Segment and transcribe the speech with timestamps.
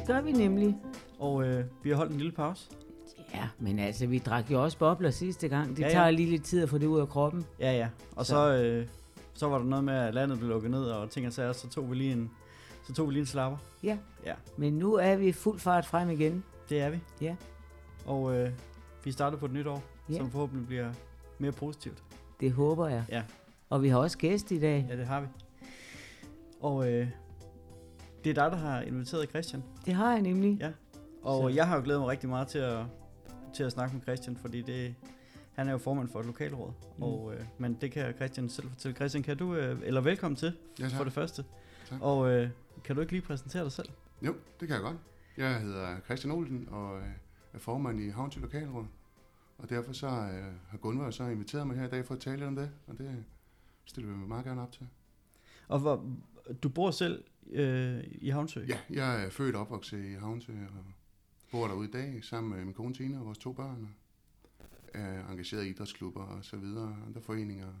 [0.00, 0.76] Det gør vi nemlig.
[1.18, 2.70] og øh, vi har holdt en lille pause.
[3.34, 5.70] Ja, men altså, vi drak jo også bobler sidste gang.
[5.70, 7.46] Det Ja, ja, tager lige lidt tid at få det ud af kroppen.
[7.60, 7.88] Ja, ja.
[8.16, 8.62] Og så, Så.
[8.62, 8.86] øh,
[9.34, 11.68] så var der noget med, at landet blev lukket ned, og ting og sager, så
[11.68, 12.30] tog vi lige en,
[12.86, 13.58] så tog vi lige en slapper.
[13.82, 13.98] Ja.
[14.26, 14.34] Ja.
[14.56, 16.44] Men nu er vi fuld fart frem igen.
[16.68, 16.98] Det er vi.
[17.20, 17.36] Ja.
[18.06, 18.50] Og øh,
[19.04, 20.16] vi starter på et nyt år, Ja.
[20.16, 20.92] som forhåbentlig bliver
[21.38, 22.02] mere positivt.
[22.40, 23.04] Det håber jeg.
[23.08, 23.22] Ja.
[23.70, 24.86] Og vi har også gæst i dag.
[24.90, 25.26] Ja, det har vi.
[26.60, 27.08] Og øh,
[28.24, 29.62] det er dig, der har inviteret Christian.
[29.86, 30.58] Det har jeg nemlig.
[30.60, 30.72] Ja.
[31.22, 31.56] Og Så.
[31.56, 32.84] jeg har jo glædet mig rigtig meget til at,
[33.54, 34.94] til at snakke med Christian, fordi det,
[35.52, 36.72] han er jo formand for et lokalråd.
[36.96, 37.02] Mm.
[37.02, 38.94] Og, øh, men det kan Christian selv fortælle.
[38.96, 40.92] Christian, kan du, øh, eller velkommen til, Ja, tak.
[40.96, 41.44] for det første.
[41.88, 42.02] Tak.
[42.02, 42.50] Og øh,
[42.84, 43.88] kan du ikke lige præsentere dig selv?
[44.22, 44.96] Jo, det kan jeg godt.
[45.36, 47.04] Jeg hedder Christian Olsen og øh,
[47.52, 48.84] er formand i Havnsø Lokalråd.
[49.58, 52.46] Og derfor så øh, har Gunvar så inviteret mig her i dag for at tale
[52.46, 53.24] om det, og det
[53.84, 54.86] stiller vi mig meget gerne op til.
[55.68, 56.04] Og hvor,
[56.62, 58.60] du bor selv øh, i Havnsø?
[58.68, 60.84] Ja, jeg er født og opvokset i Havnsø og
[61.50, 63.88] bor derude i dag sammen med min kone Tina og vores to børn.
[64.60, 67.72] og Er engageret i idrætsklubber og så videre, andre foreninger,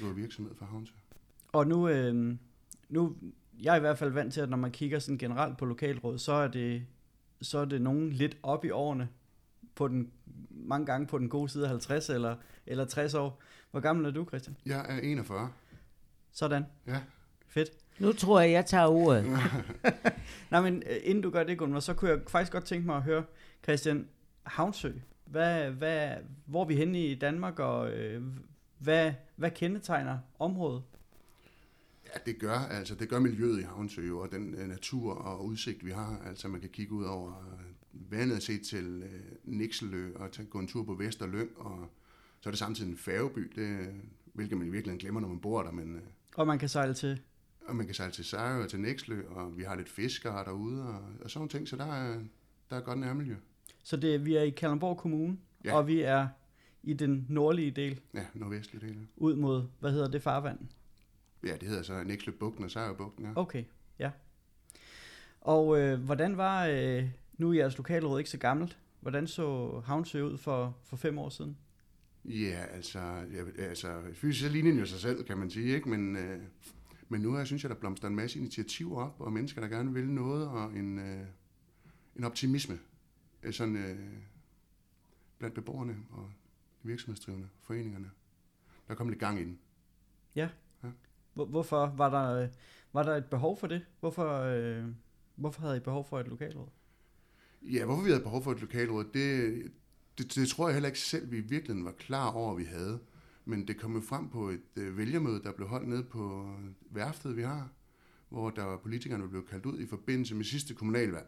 [0.00, 0.94] driver virksomhed for Havnsø.
[1.52, 2.36] Og nu, øh,
[2.88, 3.16] nu,
[3.62, 6.18] jeg er i hvert fald vant til, at når man kigger sådan generelt på lokalråd,
[6.18, 6.86] så er det,
[7.40, 9.08] så er det nogen lidt op i årene,
[9.74, 10.12] på den,
[10.50, 13.42] mange gange på den gode side af 50 eller, eller 60 år.
[13.70, 14.56] Hvor gammel er du, Christian?
[14.66, 15.52] Jeg er 41.
[16.32, 16.64] Sådan.
[16.86, 17.00] Ja.
[17.52, 17.70] Fedt.
[17.98, 19.24] Nu tror jeg, jeg tager ordet.
[20.50, 22.96] Nej, men øh, inden du gør det, Gunnar, så kunne jeg faktisk godt tænke mig
[22.96, 23.24] at høre,
[23.62, 24.08] Christian,
[24.42, 24.92] Havnsø,
[25.24, 26.10] hvad, hvad,
[26.46, 28.22] hvor er vi henne i Danmark, og øh,
[28.78, 30.82] hvad, hvad kendetegner området?
[32.06, 35.44] Ja, det gør, altså, det gør miljøet i Havnsø jo, og den øh, natur og
[35.44, 36.20] udsigt, vi har.
[36.26, 40.48] Altså, man kan kigge ud over øh, vandet og se til øh, Nikselø og tage,
[40.48, 41.90] gå en tur på Vesterlyng, og
[42.40, 43.94] så er det samtidig en færgeby, det,
[44.32, 46.02] hvilket man i virkeligheden glemmer, når man bor der, men øh,
[46.36, 47.20] Og man kan sejle til.
[47.66, 50.82] Og man kan sejle til Sejrø og til Nikselø, og vi har lidt fiskere derude,
[50.88, 52.20] og, og sådan nogle ting, så der er,
[52.70, 53.34] der er godt nærmiljø.
[53.82, 55.74] Så det, vi er i Kalundborg Kommune, ja.
[55.76, 56.28] Og vi er
[56.82, 59.06] i den nordlige del, Ja, nordvestlige del.
[59.16, 60.58] ud mod, hvad hedder det, farvand?
[61.46, 63.32] Ja, det hedder så Nikselø Bugten og Sejrø Bugten, ja.
[63.36, 63.64] Okay,
[63.98, 64.10] ja.
[65.40, 67.04] Og øh, hvordan var, øh,
[67.38, 71.28] nu er jeres lokalråd ikke så gammelt, hvordan så Havnsø ud for, for fem år
[71.28, 71.56] siden?
[72.24, 72.98] Ja, altså,
[73.58, 75.88] ja, altså fysisk så ligner den jo sig selv, kan man sige, ikke?
[75.88, 76.40] Men, øh,
[77.12, 79.94] men nu her synes jeg, der blomster en masse initiativer op, og mennesker, der gerne
[79.94, 81.26] vil noget, og en, øh,
[82.16, 82.78] en optimisme
[83.42, 83.98] øh, sådan, øh,
[85.38, 86.30] blandt beboerne og
[86.82, 88.10] de virksomhedsdrivende, foreningerne.
[88.88, 89.58] Der kom lidt gang i den.
[91.34, 92.48] Hvor, hvorfor var der, øh,
[92.92, 93.86] var der et behov for det?
[94.00, 94.84] Hvorfor, øh,
[95.34, 96.68] hvorfor havde I behov for et lokalråd?
[97.62, 99.72] Ja, hvorfor vi havde behov for et lokalråd, det,
[100.18, 103.00] det, det tror jeg heller ikke selv, vi virkelig var klar over, at vi havde.
[103.44, 106.96] Men det kom jo frem på et øh, vælgermøde, der blev holdt nede på øh,
[106.96, 107.68] værftet, vi har,
[108.28, 111.26] hvor der var politikerne blev kaldt ud i forbindelse med sidste kommunalvalg.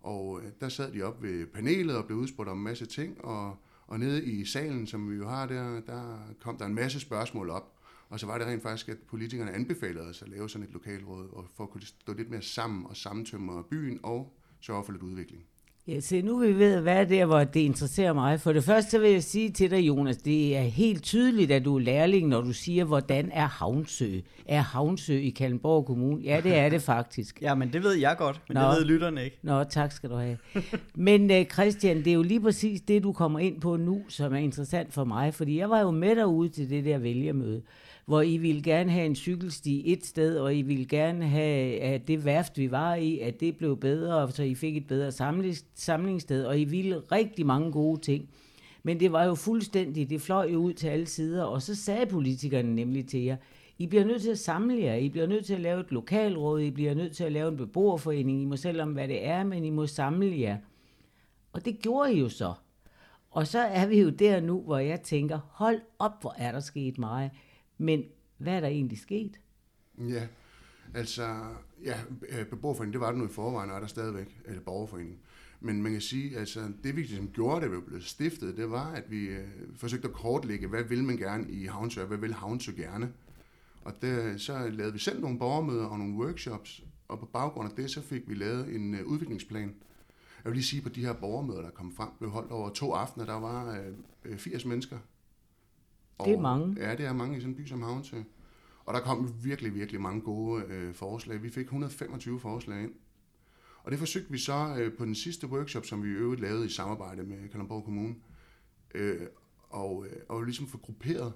[0.00, 3.24] Og øh, der sad de op ved panelet og blev udspurgt om en masse ting,
[3.24, 3.56] og,
[3.86, 7.50] og nede i salen, som vi jo har der, der kom der en masse spørgsmål
[7.50, 7.70] op.
[8.08, 11.28] Og så var det rent faktisk, at politikerne anbefalede os at lave sådan et lokalråd,
[11.32, 15.02] og for at kunne stå lidt mere sammen og sammentømre byen og sørge for lidt
[15.02, 15.44] udvikling.
[15.88, 18.40] Ja, se, nu vi ved, hvad er der, hvor det interesserer mig.
[18.40, 21.76] For det første vil jeg sige til dig, Jonas, det er helt tydeligt, at du
[21.76, 24.20] er lærling, når du siger, hvordan er Havnsø?
[24.46, 26.22] Er Havnsø i Kalundborg Kommune?
[26.22, 27.42] Ja, det er det faktisk.
[27.42, 28.60] Ja, men det ved jeg godt, men Nå.
[28.60, 29.38] Det ved lytterne ikke.
[29.42, 30.38] Nå, tak skal du have.
[30.94, 34.32] Men uh, Christian, det er jo lige præcis det, du kommer ind på nu, som
[34.34, 35.34] er interessant for mig.
[35.34, 37.62] Fordi jeg var jo med derude til det der vælgermøde,
[38.04, 42.08] hvor I ville gerne have en cykelsti et sted, og I ville gerne have, at
[42.08, 45.66] det værft, vi var i, at det blev bedre, så I fik et bedre samlings-
[45.74, 48.28] samlingssted, og I ville rigtig mange gode ting.
[48.82, 52.06] Men det var jo fuldstændig, det fløj jo ud til alle sider, og så sagde
[52.06, 53.36] politikerne nemlig til jer,
[53.78, 56.60] I bliver nødt til at samle jer, I bliver nødt til at lave et lokalråd,
[56.60, 59.44] I bliver nødt til at lave en beboerforening, I må selv om, hvad det er,
[59.44, 60.56] men I må samle jer.
[61.52, 62.52] Og det gjorde I jo så.
[63.30, 66.60] Og så er vi jo der nu, hvor jeg tænker, hold op, hvor er der
[66.60, 67.30] sket meget.
[67.78, 68.04] Men
[68.38, 69.40] hvad er der egentlig sket?
[69.98, 70.26] Ja,
[70.94, 71.44] altså,
[71.84, 75.18] ja, øh, beboerforeningen, det var det nu i forvejen, og er der stadigvæk, eller borgerforeningen.
[75.60, 78.92] Men man kan sige, altså det vi ligesom gjorde, da vi blev stiftet, det var,
[78.92, 82.34] at vi øh, forsøgte at kortlægge, hvad vil man gerne i Havnsø, og hvad vil
[82.34, 83.12] Havnsø gerne?
[83.84, 87.76] Og det, så lavede vi selv nogle borgermøder og nogle workshops, Og på baggrund af
[87.76, 89.74] det, så fik vi lavet en øh, udviklingsplan.
[90.44, 92.92] Jeg vil lige sige, på de her borgermøder, der kom frem, blev holdt over to
[92.92, 94.98] aftener, der var øh, øh 80 mennesker.
[96.18, 96.76] Og, det er mange.
[96.80, 98.16] Ja, det er mange i sådan en by som Havnsø.
[98.84, 101.42] Og der kom virkelig, virkelig mange gode øh, forslag.
[101.42, 102.92] Vi fik 125 forslag ind.
[103.84, 106.66] Og det forsøgte vi så øh, på den sidste workshop, som vi i øvrigt lavede
[106.66, 108.14] i samarbejde med Kalamborg Kommune,
[108.94, 109.20] øh,
[109.70, 111.32] og, øh, og ligesom få grupperet.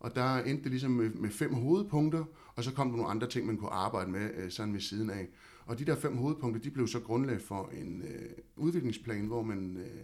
[0.00, 2.24] Og der endte det ligesom med, med fem hovedpunkter,
[2.54, 5.10] og så kom der nogle andre ting, man kunne arbejde med øh, sådan ved siden
[5.10, 5.28] af.
[5.66, 9.76] Og de der fem hovedpunkter, de blev så grundlag for en øh, udviklingsplan, hvor man
[9.76, 10.02] øh,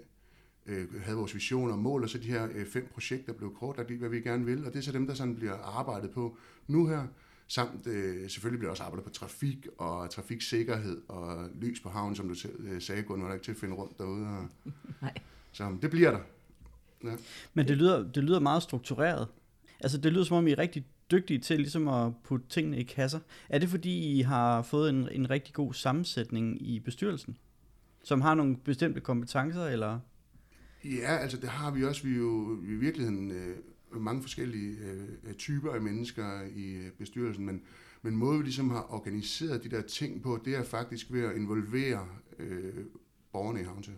[0.67, 3.91] øh, havde vores visioner og mål, og så de her øh, fem projekter blev kortlagt
[3.91, 4.67] i, hvad vi gerne vil.
[4.67, 6.37] Og det er så dem, der sådan bliver arbejdet på
[6.67, 7.07] nu her.
[7.47, 12.29] Samt øh, selvfølgelig bliver også arbejdet på trafik og trafiksikkerhed og lys på havnen, som
[12.29, 14.27] du øh, sagde, Gunnar, var ikke til at finde rundt derude.
[14.27, 14.49] Og,
[15.03, 15.15] Nej.
[15.53, 16.21] Så det bliver der.
[17.05, 17.17] Ja.
[17.55, 19.29] Men det lyder, det lyder meget struktureret.
[19.81, 22.83] Altså det lyder som om, I er rigtig dygtige til ligesom at putte tingene i
[22.83, 23.21] kasser.
[23.49, 27.37] Er det fordi, I har fået en, en rigtig god sammensætning i bestyrelsen?
[28.05, 29.99] Som har nogle bestemte kompetencer, eller?
[30.85, 32.03] Ja, altså det har vi også.
[32.03, 33.57] Vi er jo i virkeligheden øh,
[34.01, 37.63] mange forskellige øh, øh, typer af mennesker i øh, bestyrelsen, men,
[38.03, 41.37] men måden vi ligesom har organiseret de der ting på, det er faktisk ved at
[41.37, 42.09] involvere
[42.39, 42.85] øh,
[43.33, 43.93] borgerne i Havnsø.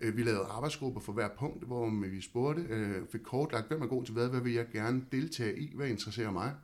[0.00, 3.82] Øh, vi lavede arbejdsgrupper for hver punkt, hvor øh, vi spurgte, øh, fik kortlagt, hvem
[3.82, 6.54] er god til hvad, hvad vil jeg gerne deltage i, hvad interesserer mig.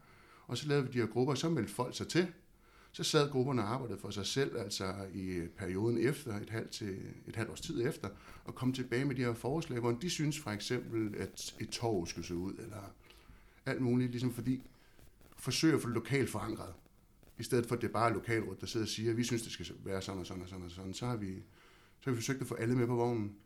[0.47, 2.27] Og så lavede vi de her grupper, så meldte folk sig til.
[2.93, 6.99] Så sad grupperne og arbejdede for sig selv, altså i perioden efter, et halvt, til,
[7.27, 8.09] et halvt års tid efter,
[8.45, 12.07] og kom tilbage med de her forslag, hvor de synes for eksempel, at et torv
[12.07, 12.93] skulle se ud, eller
[13.67, 14.63] alt muligt, ligesom fordi
[15.37, 16.75] forsøger at få det lokalt forankret.
[17.39, 19.43] I stedet for, at det er bare lokalrådet, der sidder og siger, at vi synes,
[19.43, 21.35] det skal være sådan og sådan og sådan og sådan, så har vi
[22.01, 23.37] så har vi forsøgt at få alle med på vognen.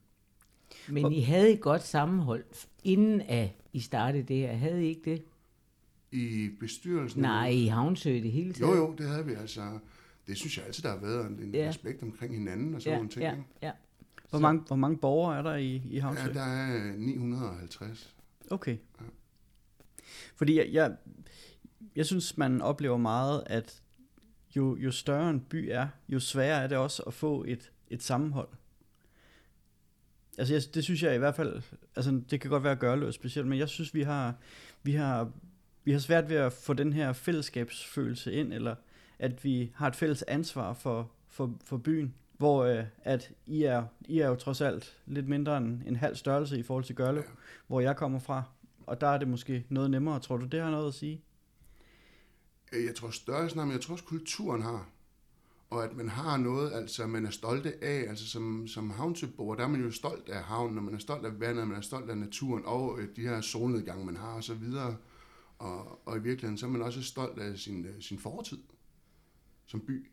[0.89, 2.45] Men I havde et godt sammenhold,
[2.85, 4.53] inden at I startede det her.
[4.53, 5.23] Havde I ikke det?
[6.17, 7.23] I bestyrelsen?
[7.23, 8.71] Nej, i Havnsø det hele tiden.
[8.71, 9.79] Jo, jo, det havde vi altså.
[10.27, 11.69] Det synes jeg altid, der har været en ja.
[11.69, 13.23] respekt omkring hinanden og sådan ja, nogle ting.
[13.23, 13.73] Ja, ja.
[14.31, 16.23] Hvor, mange, hvor mange borgere er der i, i Havnsø?
[16.23, 18.15] Ja, der er 950.
[18.51, 18.77] Okay.
[19.01, 19.05] Ja.
[20.37, 20.97] Fordi jeg, jeg,
[21.97, 23.83] jeg synes, man oplever meget, at
[24.57, 28.03] jo, jo større en by er, jo sværere er det også at få et et
[28.03, 28.49] sammenhold.
[30.39, 31.63] Altså, jeg, det synes jeg i hvert fald,
[31.97, 34.35] altså det kan godt være gørløst specielt, men jeg synes, vi har,
[34.83, 35.33] vi har,
[35.87, 38.75] vi har svært ved at få den her fællesskabsfølelse ind, eller
[39.19, 43.85] at vi har et fælles ansvar for, for, for byen, hvor øh, at I er,
[44.01, 47.23] I er jo trods alt lidt mindre end en halv størrelse i forhold til Gørlev,
[47.23, 47.31] ja.
[47.67, 48.43] hvor jeg kommer fra,
[48.87, 50.21] og der er det måske noget nemmere.
[50.21, 51.21] Tror du, det har noget at sige?
[52.73, 54.89] Jeg tror størrelsen har, men jeg tror også kulturen har
[55.71, 59.65] og at man har noget, altså man er stolte af, altså som, som havnsøboer, der
[59.65, 62.11] er man jo stolt af havnen, og man er stolt af vandet, man er stolt
[62.11, 64.97] af naturen, og øh, de her solnedgange, man har, og så videre.
[65.59, 68.59] Og, og i virkeligheden, så er man også stolt af sin, øh, sin fortid
[69.67, 70.11] som by.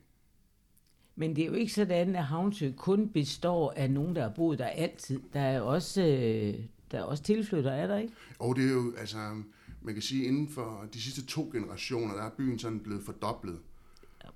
[1.15, 4.59] Men det er jo ikke sådan, at Havnsø kun består af nogen, der har boet
[4.59, 5.19] der altid.
[5.33, 8.13] Der er også, øh, der er også tilflytter, er der ikke?
[8.39, 9.17] Og det er jo, altså,
[9.81, 13.59] man kan sige, inden for de sidste to generationer, der er byen sådan blevet fordoblet.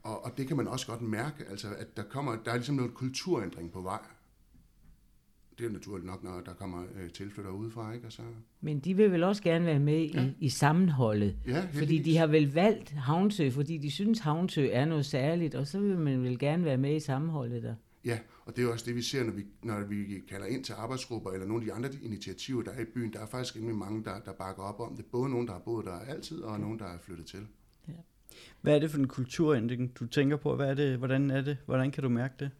[0.03, 2.75] Og, og det kan man også godt mærke, altså, at der, kommer, der er ligesom
[2.75, 4.01] noget kulturændring på vej.
[5.57, 8.05] Det er naturligt nok, når der kommer øh, tilflyttere udefra, ikke?
[8.05, 8.21] Altså.
[8.61, 10.25] Men de vil vel også gerne være med ja.
[10.25, 11.35] i, i sammenholdet.
[11.47, 15.67] Ja, fordi de har vel valgt Havnsø, fordi de synes, Havnsø er noget særligt, og
[15.67, 17.75] så vil man vel gerne være med i sammenholdet der.
[18.05, 20.73] Ja, og det er også det, vi ser, når vi, når vi kalder ind til
[20.73, 23.13] arbejdsgrupper, eller nogle af de andre initiativer, der er i byen.
[23.13, 25.05] Der er faktisk rimelig mange, der, der bakker op om det.
[25.05, 26.61] Både nogen, der har boet der altid, og ja.
[26.61, 27.47] nogen, der er flyttet til.
[28.61, 30.55] Hvad er det for en kulturændring, du tænker på?
[30.55, 31.57] Hvad er det, hvordan er det?
[31.65, 32.51] Hvordan kan du mærke det?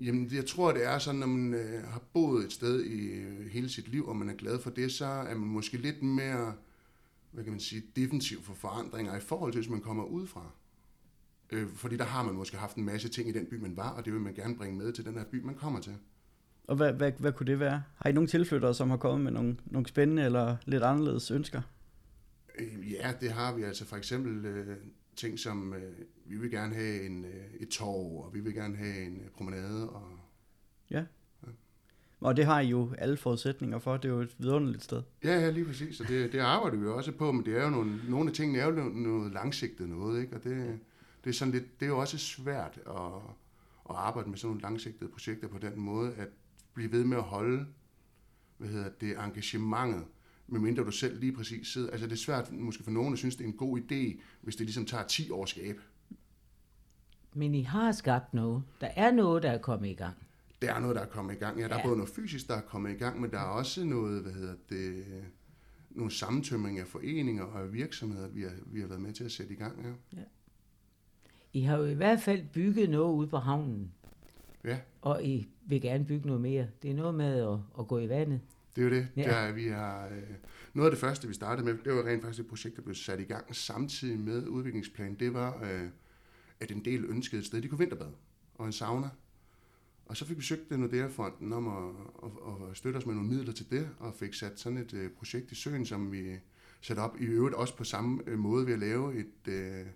[0.00, 3.46] Jamen, jeg tror, det er sådan, når man øh, har boet et sted i øh,
[3.46, 6.54] hele sit liv, og man er glad for det, så er man måske lidt mere,
[7.30, 10.50] hvad kan man sige, defensiv for forandringer i forhold til, hvis man kommer udefra.
[11.50, 13.90] Øh, fordi der har man måske haft en masse ting i den by, man var,
[13.90, 15.96] og det vil man gerne bringe med til den her by, man kommer til.
[16.64, 17.82] Og hvad, hvad, hvad kunne det være?
[17.96, 21.62] Har I nogle tilflyttere, som har kommet med nogle, nogle spændende eller lidt anderledes ønsker?
[22.58, 23.62] Øh, ja, det har vi.
[23.62, 24.76] Altså for eksempel øh,
[25.16, 25.92] ting som, øh,
[26.24, 29.30] vi vil gerne have en, øh, et torv, og vi vil gerne have en øh,
[29.30, 29.90] promenade.
[29.90, 30.18] Og,
[30.90, 31.04] ja.
[31.46, 31.48] ja.
[32.20, 33.96] Og det har I jo alle forudsætninger for.
[33.96, 35.02] Det er jo et vidunderligt sted.
[35.24, 36.00] Ja, ja, lige præcis.
[36.00, 38.34] Og det, det arbejder vi jo også på, men det er jo nogle, nogle af
[38.34, 40.36] tingene er jo noget langsigtet noget, ikke?
[40.36, 40.78] Og det,
[41.24, 43.12] det, er sådan lidt, det er jo også svært at,
[43.90, 46.28] at arbejde med sådan nogle langsigtede projekter på den måde, at
[46.74, 47.66] blive ved med at holde
[48.60, 50.04] hvad hedder det, engagementet
[50.50, 51.90] medmindre du selv lige præcis sidder.
[51.90, 54.56] Altså det er svært måske for nogen at synes, det er en god idé, hvis
[54.56, 55.78] det ligesom tager 10 år at skabe.
[57.34, 58.62] Men I har skabt noget.
[58.80, 60.16] Der er noget, der er kommet i gang.
[60.62, 61.58] Der er noget, der er kommet i gang.
[61.58, 61.80] Ja, der ja.
[61.80, 64.32] er både noget fysisk, der er kommet i gang, men der er også noget, hvad
[64.32, 65.04] hedder det,
[65.90, 69.52] nogle sammentømring af foreninger og virksomheder, vi har, vi har været med til at sætte
[69.52, 69.84] i gang.
[69.84, 70.18] Ja.
[70.18, 70.24] ja.
[71.52, 73.92] I har jo i hvert fald bygget noget ude på havnen,
[74.64, 76.66] Ja, og I vil gerne bygge noget mere.
[76.82, 78.40] Det er noget med at, at gå i vandet.
[78.76, 79.08] Det er jo det.
[79.16, 79.22] Ja.
[79.22, 80.22] Der, vi har, øh,
[80.74, 82.94] noget af det første, vi startede med, det var rent faktisk et projekt, der blev
[82.94, 85.14] sat i gang samtidig med udviklingsplanen.
[85.14, 85.88] Det var, øh,
[86.60, 88.12] at en del ønskede et sted, de kunne vinterbade
[88.54, 89.08] og en sauna.
[90.06, 93.52] Og så fik vi søgt Nordea-fonden om at, at, at støtte os med nogle midler
[93.52, 96.38] til det, og fik sat sådan et øh, projekt i søen, som vi
[96.80, 99.86] satte op i øvrigt også på samme øh, måde ved at lave et, øh,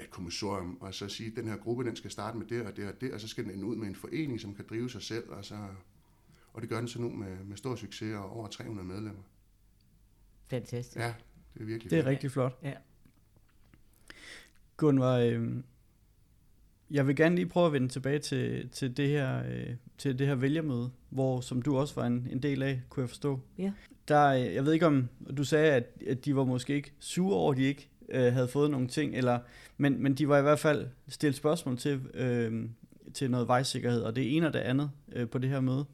[0.00, 2.76] et kommissorium, og så sige, at den her gruppe, den skal starte med det og
[2.76, 4.90] det og det, og så skal den ende ud med en forening, som kan drive
[4.90, 5.56] sig selv, og, så,
[6.52, 9.22] og det gør den så nu med, med stor succes og over 300 medlemmer.
[10.50, 10.96] Fantastisk.
[10.96, 11.14] Ja,
[11.54, 12.10] det er virkelig Det er fedt.
[12.10, 12.58] rigtig flot.
[12.62, 12.72] Ja.
[14.76, 15.48] Gunvar, øh,
[16.90, 20.26] jeg vil gerne lige prøve at vende tilbage til, til, det, her, øh, til det
[20.26, 23.40] her vælgermøde, hvor som du også var en, en del af, kunne jeg forstå.
[23.58, 23.72] Ja.
[24.08, 27.36] Der, øh, jeg ved ikke om, du sagde, at, at de var måske ikke sure
[27.36, 29.38] over, at de ikke øh, havde fået nogle ting, eller,
[29.76, 32.68] men, men de var i hvert fald stillet spørgsmål til, øh,
[33.14, 35.84] til noget vejsikkerhed, og det ene og det andet øh, på det her møde.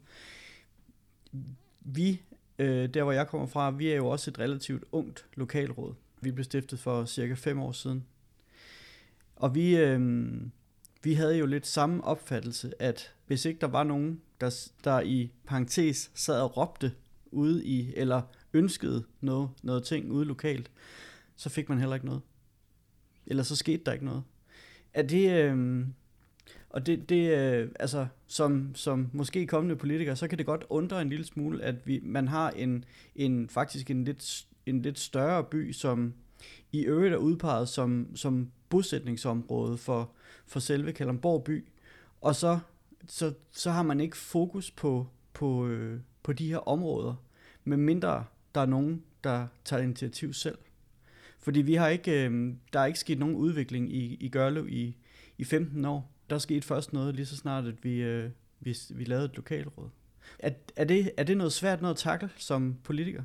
[1.81, 2.21] Vi,
[2.59, 5.93] øh, der hvor jeg kommer fra, vi er jo også et relativt ungt lokalråd.
[6.21, 8.05] Vi blev stiftet for cirka fem år siden.
[9.35, 10.31] Og vi, øh,
[11.03, 15.31] vi havde jo lidt samme opfattelse, at hvis ikke der var nogen, der, der i
[15.45, 16.91] parentes sad og råbte
[17.31, 18.21] ude i, eller
[18.53, 20.71] ønskede noget, noget ting ude lokalt,
[21.35, 22.21] så fik man heller ikke noget.
[23.25, 24.23] Eller så skete der ikke noget.
[24.93, 25.85] Er det, øh,
[26.75, 31.01] og det, det øh, altså, som, som måske kommende politiker, så kan det godt undre
[31.01, 35.43] en lille smule, at vi, man har en, en faktisk en lidt, en lidt større
[35.43, 36.13] by, som
[36.71, 40.11] i øvrigt er udpeget som, som bosætningsområde for,
[40.47, 41.65] for selve Kalamborg by,
[42.21, 42.59] og så,
[43.07, 47.15] så, så har man ikke fokus på, på, øh, på de her områder,
[47.63, 50.57] medmindre der er nogen, der tager initiativ selv.
[51.39, 54.95] Fordi vi har ikke, øh, der er ikke sket nogen udvikling i, i Gørlev i,
[55.37, 56.14] i 15 år.
[56.29, 58.29] Der skete først noget lige så snart, at vi, øh,
[58.59, 59.89] vi, vi lavede et lokalråd.
[60.39, 63.23] Er, er, det, er det noget svært noget at takle som politiker?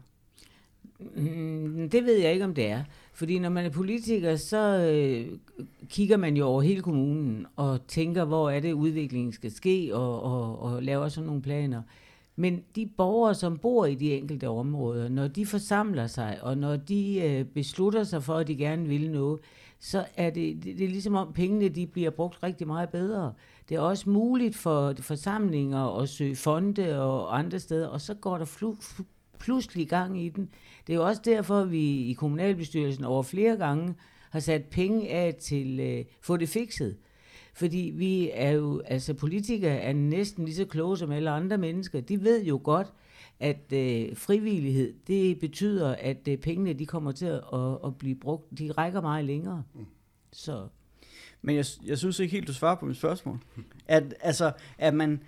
[1.16, 2.84] Mm, Det ved jeg ikke, om det er.
[3.12, 5.38] Fordi når man er politiker, så øh,
[5.88, 10.22] kigger man jo over hele kommunen og tænker, hvor er det, udviklingen skal ske, og,
[10.22, 11.82] og, og laver sådan nogle planer.
[12.36, 16.76] Men de borgere, som bor i de enkelte områder, når de forsamler sig, og når
[16.76, 19.40] de øh, beslutter sig for, at de gerne vil noget,
[19.80, 23.32] så er det, det, det er ligesom om pengene de bliver brugt rigtig meget bedre.
[23.68, 28.38] Det er også muligt for forsamlinger at søge fonde og andre steder, og så går
[28.38, 29.04] der flu, flu,
[29.38, 30.48] pludselig gang i den.
[30.86, 33.94] Det er jo også derfor, at vi i kommunalbestyrelsen over flere gange
[34.30, 36.96] har sat penge af til øh, få det fikset.
[37.54, 42.00] Fordi vi er jo, altså politikere er næsten lige så kloge som alle andre mennesker.
[42.00, 42.92] De ved jo godt,
[43.40, 48.14] at øh, frivillighed, det betyder, at øh, pengene de kommer til at, at, at blive
[48.14, 48.58] brugt.
[48.58, 49.62] De rækker meget længere.
[50.32, 50.68] Så
[51.42, 53.38] Men jeg, jeg synes ikke helt, du svarer på mit spørgsmål.
[53.86, 55.22] At, altså, er man,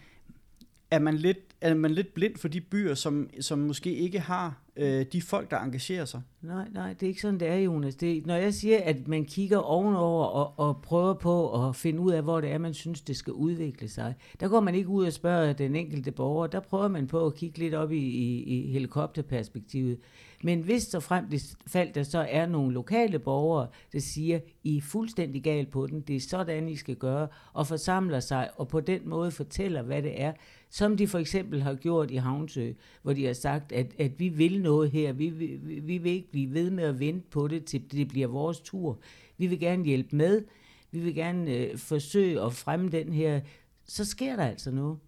[0.93, 4.63] er man, lidt, er man lidt blind for de byer, som, som måske ikke har
[4.77, 6.21] øh, de folk, der engagerer sig?
[6.43, 7.95] Nej, nej, det er ikke sådan, det er, Jonas.
[7.95, 12.13] Det, når jeg siger, at man kigger ovenover og, og prøver på at finde ud
[12.13, 15.07] af, hvor det er, man synes, det skal udvikle sig, der går man ikke ud
[15.07, 16.47] og spørger den enkelte borger.
[16.47, 19.99] Der prøver man på at kigge lidt op i, i, i helikopterperspektivet.
[20.43, 24.77] Men hvis så frem det faldt, der så er nogle lokale borgere, der siger, I
[24.77, 28.69] er fuldstændig galt på den, det er sådan, I skal gøre, og forsamler sig, og
[28.69, 30.33] på den måde fortæller, hvad det er,
[30.71, 32.73] som de for eksempel har gjort i Havnsø,
[33.03, 35.47] hvor de har sagt, at, at vi vil noget her, vi, vi,
[35.83, 38.99] vi vil ikke blive ved med at vente på det, til det bliver vores tur.
[39.39, 40.43] Vi vil gerne hjælpe med,
[40.91, 43.41] vi vil gerne øh, forsøge at fremme den her,
[43.85, 44.99] så sker der altså noget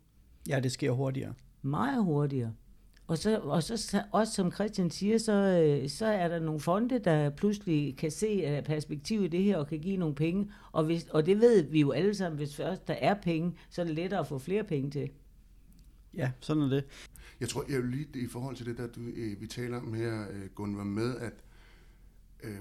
[0.49, 1.35] Ja, det sker hurtigere.
[1.63, 2.53] meget hurtigere.
[3.07, 6.99] Og så, og så også som Christian siger, så, øh, så er der nogle fonde,
[6.99, 10.53] der pludselig kan se øh, perspektiv i det her og kan give nogle penge.
[10.73, 13.81] Og, hvis, og det ved vi jo alle sammen, hvis først der er penge, så
[13.81, 15.11] er det lettere at få flere penge til.
[16.15, 16.85] Ja, sådan er det.
[17.41, 19.95] Jeg tror, jeg vil lige i forhold til det, der du, øh, vi taler om
[19.95, 21.35] her, Gunvar, med, at
[22.43, 22.59] øh,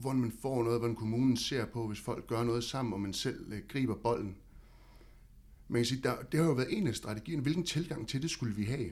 [0.00, 3.12] hvordan man får noget, hvordan kommunen ser på, hvis folk gør noget sammen, og man
[3.12, 4.36] selv øh, griber bolden.
[5.68, 7.42] Man kan sige, der, det har jo været en af strategierne.
[7.42, 8.90] Hvilken tilgang til det skulle vi have?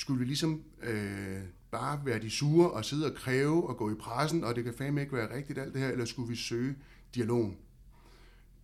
[0.00, 3.94] Skulle vi ligesom øh, bare være de sure og sidde og kræve og gå i
[3.94, 6.76] pressen, og det kan fandme ikke være rigtigt alt det her, eller skulle vi søge
[7.14, 7.56] dialogen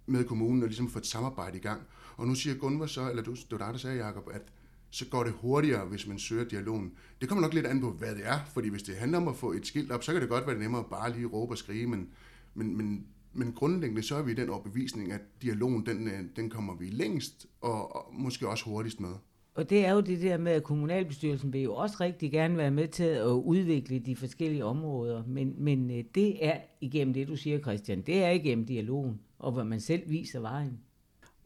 [0.06, 1.82] med kommunen og ligesom få et samarbejde i gang?
[2.16, 4.42] Og nu siger Gunvar så, eller du, det var dig, der sagde, Jacob, at
[4.90, 6.92] så går det hurtigere, hvis man søger dialogen.
[7.20, 9.36] Det kommer nok lidt an på, hvad det er, fordi hvis det handler om at
[9.36, 11.58] få et skilt op, så kan det godt være nemmere at bare lige råbe og
[11.58, 12.08] skrige, men,
[12.54, 16.50] men, men, men grundlæggende så er vi i den overbevisning, at dialogen, den, øh, den
[16.50, 19.14] kommer vi længst og, og måske også hurtigst med.
[19.56, 22.70] Og det er jo det der med, at kommunalbestyrelsen vil jo også rigtig gerne være
[22.70, 25.22] med til at udvikle de forskellige områder.
[25.26, 28.02] Men, men øh, det er igennem det, du siger, Christian.
[28.02, 29.20] Det er igennem dialogen.
[29.38, 30.80] og hvor man selv viser vejen.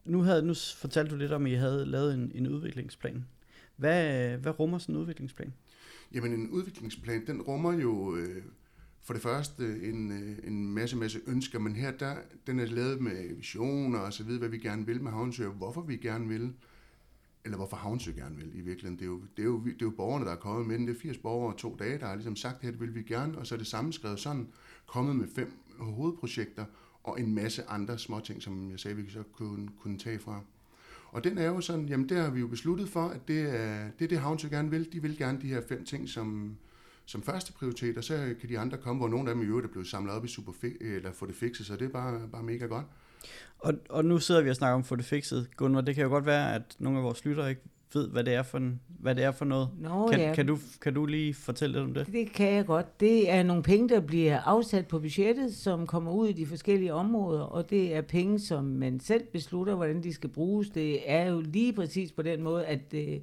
[0.05, 3.25] Nu, havde, nu fortalte du lidt om, at I havde lavet en, en udviklingsplan.
[3.75, 5.53] Hvad, hvad rummer sådan en udviklingsplan?
[6.13, 8.43] Jamen en udviklingsplan, den rummer jo øh,
[9.03, 12.15] for det første en, øh, en masse, masse ønsker, men her der,
[12.47, 15.53] den er lavet med visioner og så videre, hvad vi gerne vil med Havnsø, og
[15.53, 16.53] hvorfor vi gerne vil,
[17.45, 18.97] eller hvorfor Havnsø gerne vil i virkeligheden.
[18.97, 20.87] Det er, jo, det, er jo, det er jo borgerne, der er kommet med den.
[20.87, 23.03] Det er 80 borgere og to dage, der har ligesom sagt, det her vil vi
[23.03, 24.47] gerne, og så er det sammenskrevet sådan,
[24.87, 26.65] kommet med fem hovedprojekter,
[27.03, 30.41] og en masse andre småting, som jeg sagde, vi så kunne, kunne tage fra.
[31.11, 33.89] Og den er jo sådan, jamen det har vi jo besluttet for, at det er
[33.99, 34.93] det, er det Havnsø gerne vil.
[34.93, 36.57] De vil gerne de her fem ting som,
[37.05, 39.67] som første prioritet, og så kan de andre komme, hvor nogle af dem i øvrigt
[39.67, 42.43] er blevet samlet op i super eller få det fikset, så det er bare, bare
[42.43, 42.85] mega godt.
[43.59, 45.81] Og, og nu sidder vi og snakker om få det fikset, Gunnar.
[45.81, 47.61] Det kan jo godt være, at nogle af vores lyttere ikke
[47.93, 49.69] ved, hvad det er for, en, hvad det er for noget.
[49.79, 50.33] Nå, kan, ja.
[50.35, 52.07] kan, du, kan du lige fortælle lidt om det?
[52.07, 52.99] Det kan jeg godt.
[52.99, 56.93] Det er nogle penge, der bliver afsat på budgettet, som kommer ud i de forskellige
[56.93, 60.69] områder, og det er penge, som man selv beslutter, hvordan de skal bruges.
[60.69, 63.17] Det er jo lige præcis på den måde, at øh,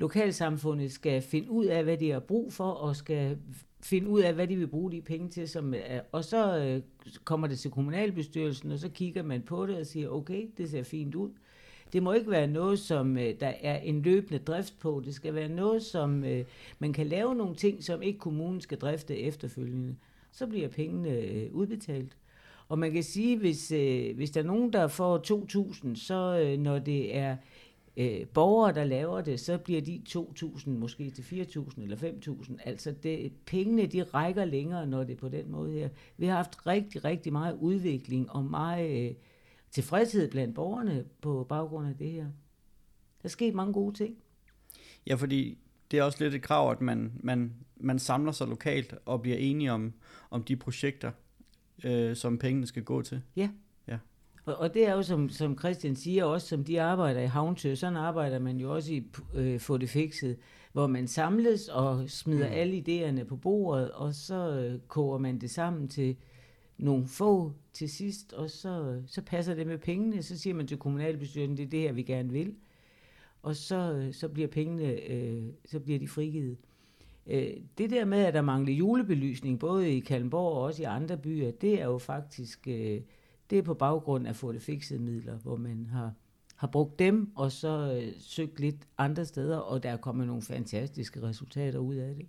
[0.00, 3.38] lokalsamfundet skal finde ud af, hvad de har brug for, og skal
[3.82, 5.48] finde ud af, hvad de vil bruge de penge til.
[5.48, 5.74] Som
[6.12, 6.82] og så øh,
[7.24, 10.82] kommer det til kommunalbestyrelsen, og så kigger man på det og siger, okay, det ser
[10.82, 11.30] fint ud.
[11.92, 15.02] Det må ikke være noget, som øh, der er en løbende drift på.
[15.04, 16.44] Det skal være noget, som øh,
[16.78, 19.96] man kan lave nogle ting, som ikke kommunen skal drifte efterfølgende.
[20.32, 22.16] Så bliver pengene øh, udbetalt.
[22.68, 25.18] Og man kan sige, hvis, øh, hvis der er nogen, der får
[25.88, 27.36] 2.000, så øh, når det er
[28.00, 32.56] øh, borgere, der laver det, så bliver de 2.000 måske til 4.000 eller 5.000.
[32.64, 35.88] Altså det, pengene, de rækker længere, når det er på den måde her.
[36.16, 39.14] Vi har haft rigtig, rigtig meget udvikling og meget øh,
[39.70, 42.24] tilfredshed blandt borgerne på baggrund af det her.
[43.22, 44.16] Der er sket mange gode ting.
[45.06, 45.58] Ja, fordi
[45.90, 49.36] det er også lidt et krav, at man, man, man samler sig lokalt og bliver
[49.36, 49.92] enige om,
[50.30, 51.12] om de projekter,
[51.84, 53.22] øh, som pengene skal gå til.
[53.36, 53.50] Ja.
[54.50, 57.74] Og, og det er jo, som, som Christian siger, også som de arbejder i Havntø,
[57.74, 60.36] sådan arbejder man jo også i øh, Få det fikset,
[60.72, 62.54] hvor man samles og smider mm.
[62.54, 66.16] alle idéerne på bordet, og så øh, koger man det sammen til
[66.78, 70.78] nogle få til sidst, og så, så passer det med pengene, så siger man til
[70.78, 72.54] kommunalbestyrelsen, det er det her, vi gerne vil.
[73.42, 76.56] Og så, øh, så bliver pengene, øh, så bliver de frigivet.
[77.26, 81.16] Øh, det der med, at der mangler julebelysning, både i Kalmborg og også i andre
[81.16, 83.00] byer, det er jo faktisk, øh,
[83.50, 86.12] det er på baggrund af få det fikset midler, hvor man har,
[86.56, 90.42] har brugt dem, og så øh, søgt lidt andre steder, og der er kommet nogle
[90.42, 92.26] fantastiske resultater ud af det.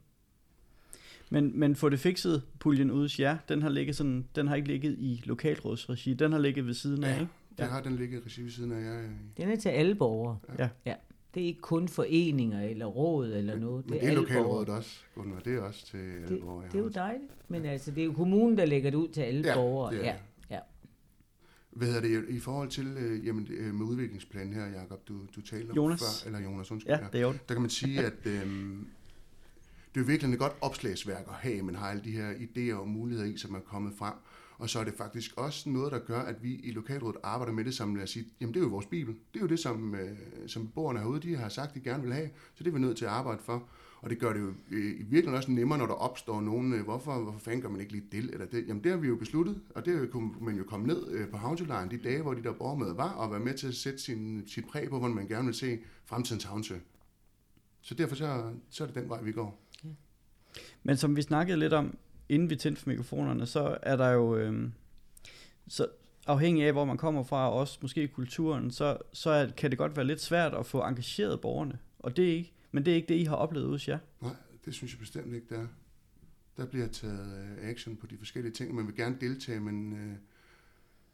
[1.29, 4.67] Men, men få det fikset, puljen ude ja, den har, ligget sådan, den har ikke
[4.67, 7.31] ligget i lokalrådsregi, den har ligget ved siden af, Ja, ikke?
[7.57, 9.09] Der har den ligget i regi ved siden af jer.
[9.37, 10.37] Den er til alle borgere.
[10.59, 10.69] Ja.
[10.85, 10.95] ja.
[11.33, 13.85] Det er ikke kun foreninger eller råd eller noget.
[13.85, 14.77] Men det er alle lokalrådet borgere.
[14.77, 15.39] også, Gunnar.
[15.39, 16.65] Det er også til alle Det, borgere.
[16.67, 17.31] det er jo dejligt.
[17.47, 19.91] Men altså, det er jo kommunen, der lægger det ud til alle Ja, borgere.
[19.93, 20.17] det er Ja, det.
[20.17, 20.21] ja.
[21.71, 25.41] Hvad hedder det i forhold til øh, jamen, øh, med udviklingsplanen her, Jacob, du, du
[25.41, 25.99] talte om Jonas.
[25.99, 26.93] før, eller Jonas, undskyld.
[26.93, 28.75] Ja, det er jo Der kan man sige, at øh,
[29.95, 32.87] det er virkelig et godt opslagsværk at have, man har alle de her idéer og
[32.87, 34.13] muligheder i, som er kommet frem.
[34.57, 37.65] Og så er det faktisk også noget, der gør, at vi i lokalrådet arbejder med
[37.65, 39.15] det som at sige, jamen det er jo vores bibel.
[39.33, 42.13] Det er jo det, som, øh, som borgerne herude, de har sagt, de gerne vil
[42.13, 42.29] have.
[42.55, 43.69] Så det er vi nødt til at arbejde for.
[44.01, 46.83] Og det gør det jo øh, i virkeligheden også nemmere, når der opstår nogen, øh,
[46.83, 48.67] hvorfor, hvorfor fanden gør man ikke lige det eller det?
[48.67, 51.37] Jamen det har vi jo besluttet, og det kunne man jo komme ned øh, på
[51.37, 54.43] Havnsølejren de dage, hvor de der borgermøder var, og være med til at sætte sin,
[54.47, 56.75] sit præg på, hvordan man gerne vil se fremtidens Havnsø.
[57.81, 59.61] Så derfor så, så er det den vej, vi går.
[60.83, 61.97] Men som vi snakkede lidt om,
[62.29, 64.69] inden vi tændte for mikrofonerne, så er der jo, øh,
[65.67, 65.87] så
[66.27, 69.77] afhængig af hvor man kommer fra, og også måske kulturen, så, så er, kan det
[69.77, 71.79] godt være lidt svært at få engageret borgerne.
[71.99, 73.99] Og det er ikke, men det er ikke det, I har oplevet hos jer.
[74.21, 75.67] Nej, det synes jeg bestemt ikke, der er.
[76.57, 80.15] Der bliver taget øh, action på de forskellige ting, man vil gerne deltage, men øh,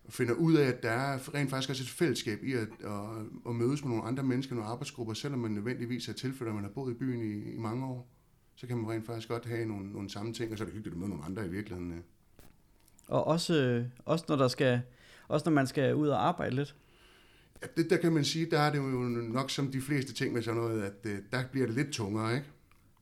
[0.10, 3.56] finder ud af, at der er rent faktisk også et fællesskab i at, at, at
[3.56, 6.72] mødes med nogle andre mennesker, nogle arbejdsgrupper, selvom man nødvendigvis er tilfældet, at man har
[6.72, 8.10] boet i byen i, i mange år.
[8.56, 10.74] Så kan man rent faktisk godt have nogle, nogle samme ting, og så er det
[10.74, 11.92] hyggeligt at møde nogle andre i virkeligheden.
[11.92, 12.00] øh.
[13.08, 14.82] Og også, øh, også når der skal,
[15.28, 16.76] også når man skal ud og arbejde lidt.
[17.62, 20.34] Ja, det, der kan man sige, der er det jo nok som de fleste ting
[20.34, 22.48] med sådan noget, at øh, der bliver det lidt tungere, ikke?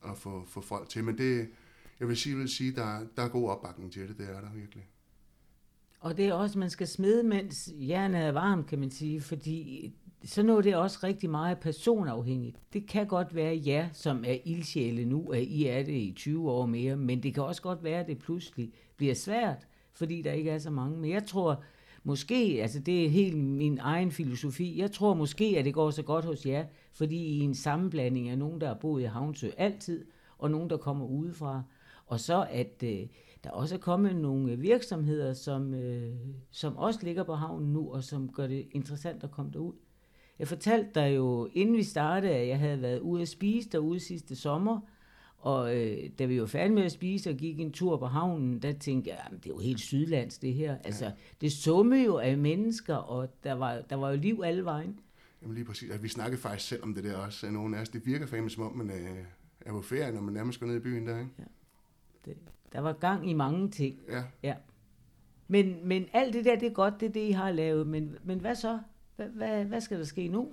[0.04, 1.04] At få, få folk til.
[1.04, 1.48] Men det,
[2.00, 4.52] jeg vil sige, vil sige der, der er god opbakning til det, det er der
[4.54, 4.88] virkelig.
[6.00, 9.92] Og det er også, man skal smide, mens jernet er varm, kan man sige, fordi
[10.24, 12.56] så noget det er også rigtig meget personafhængigt.
[12.72, 16.50] Det kan godt være jer, som er ildsjæle nu, at I er det i 20
[16.50, 20.32] år mere, men det kan også godt være, at det pludselig bliver svært, fordi der
[20.32, 20.98] ikke er så mange.
[20.98, 21.62] Men jeg tror
[22.06, 26.02] måske, altså det er helt min egen filosofi, jeg tror måske, at det går så
[26.02, 29.50] godt hos jer, fordi I er en sammenblanding af nogen, der har boet i Havnsø
[29.56, 30.04] altid,
[30.38, 31.62] og nogen, der kommer udefra.
[32.06, 33.06] Og så at øh,
[33.44, 36.14] der også er kommet nogle virksomheder, som, øh,
[36.50, 39.74] som også ligger på havnen nu, og som gør det interessant at komme derud.
[40.38, 44.00] Jeg fortalte dig jo, inden vi startede, at jeg havde været ude at spise derude
[44.00, 44.80] sidste sommer,
[45.38, 48.58] og øh, da vi var færdige med at spise og gik en tur på havnen,
[48.58, 50.76] der tænkte jeg, det er jo helt sydlands det her.
[50.84, 51.12] Altså, ja.
[51.40, 55.00] det summede jo af mennesker, og der var, der var jo liv alle vejen.
[55.42, 55.90] Jamen lige præcis.
[55.90, 57.50] Altså, vi snakkede faktisk selv om det der også.
[57.50, 59.14] Nogle af os, det virker fandme som om, man er,
[59.60, 61.30] er på ferie, når man nærmest går ned i byen der, ikke?
[61.38, 61.44] Ja.
[62.24, 62.36] Det,
[62.72, 63.98] der var gang i mange ting.
[64.08, 64.24] Ja.
[64.42, 64.54] ja.
[65.48, 67.86] Men, men alt det der, det er godt, det er det, I har lavet.
[67.86, 68.78] Men, men hvad så?
[69.16, 70.52] Hvad, hvad, hvad skal der ske nu?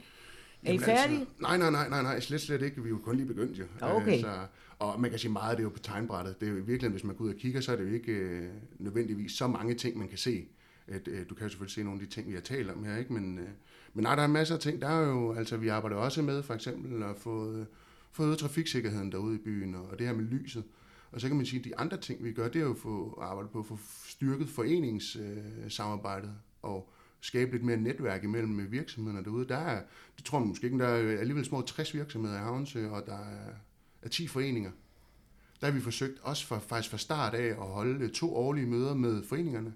[0.66, 1.20] Er I færdige?
[1.20, 2.84] Altså, nej, nej, nej, nej, nej, slet, slet ikke.
[2.84, 3.66] Vi er jo kun lige begyndt jo.
[3.82, 4.12] Okay.
[4.12, 4.48] Altså,
[4.80, 6.40] og man kan sige meget, det er jo på tegnbrættet.
[6.40, 8.12] Det er jo virkelig, hvis man går ud og kigger, så er det jo ikke
[8.12, 8.50] øh,
[8.80, 10.48] nødvendigvis så mange ting, man kan se.
[10.88, 12.84] At, øh, du kan jo selvfølgelig se nogle af de ting, vi har talt om
[12.84, 13.14] her, ikke?
[13.14, 13.48] Men, øh,
[13.94, 14.82] men nej, der er masser af ting.
[14.82, 17.66] Der er jo, altså vi arbejder også med for eksempel at få, øh,
[18.12, 20.64] få øget trafiksikkerheden derude i byen, og, og det her med lyset.
[21.12, 22.78] Og så kan man sige, at de andre ting, vi gør, det er jo at
[22.78, 29.26] få arbejde på at få styrket foreningssamarbejdet øh, og skabe lidt mere netværk imellem virksomhederne
[29.26, 29.48] derude.
[29.48, 29.84] Der er,
[30.18, 33.18] det tror man måske ikke, der er alligevel små 60 virksomheder i Havnsø, og der
[33.18, 33.52] er,
[34.02, 34.72] er 10 foreninger.
[35.62, 38.94] Der har vi forsøgt også for, faktisk fra start af at holde to årlige møder
[38.94, 39.74] med foreningerne,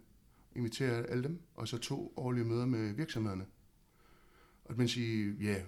[0.55, 3.45] invitere alle dem, og så to årlige møder med virksomhederne.
[4.65, 5.61] Og man siger, ja,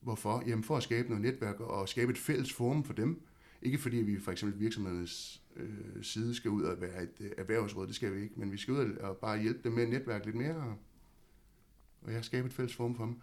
[0.00, 0.42] hvorfor?
[0.46, 3.22] Jamen for at skabe noget netværk og skabe et fælles forum for dem.
[3.62, 7.86] Ikke fordi vi for eksempel virksomhedernes øh, side skal ud og være et øh, erhvervsråd,
[7.86, 10.24] det skal vi ikke, men vi skal ud og bare hjælpe dem med at netværke
[10.24, 10.76] lidt mere,
[12.02, 13.20] og, jeg har skabt et fælles forum for dem.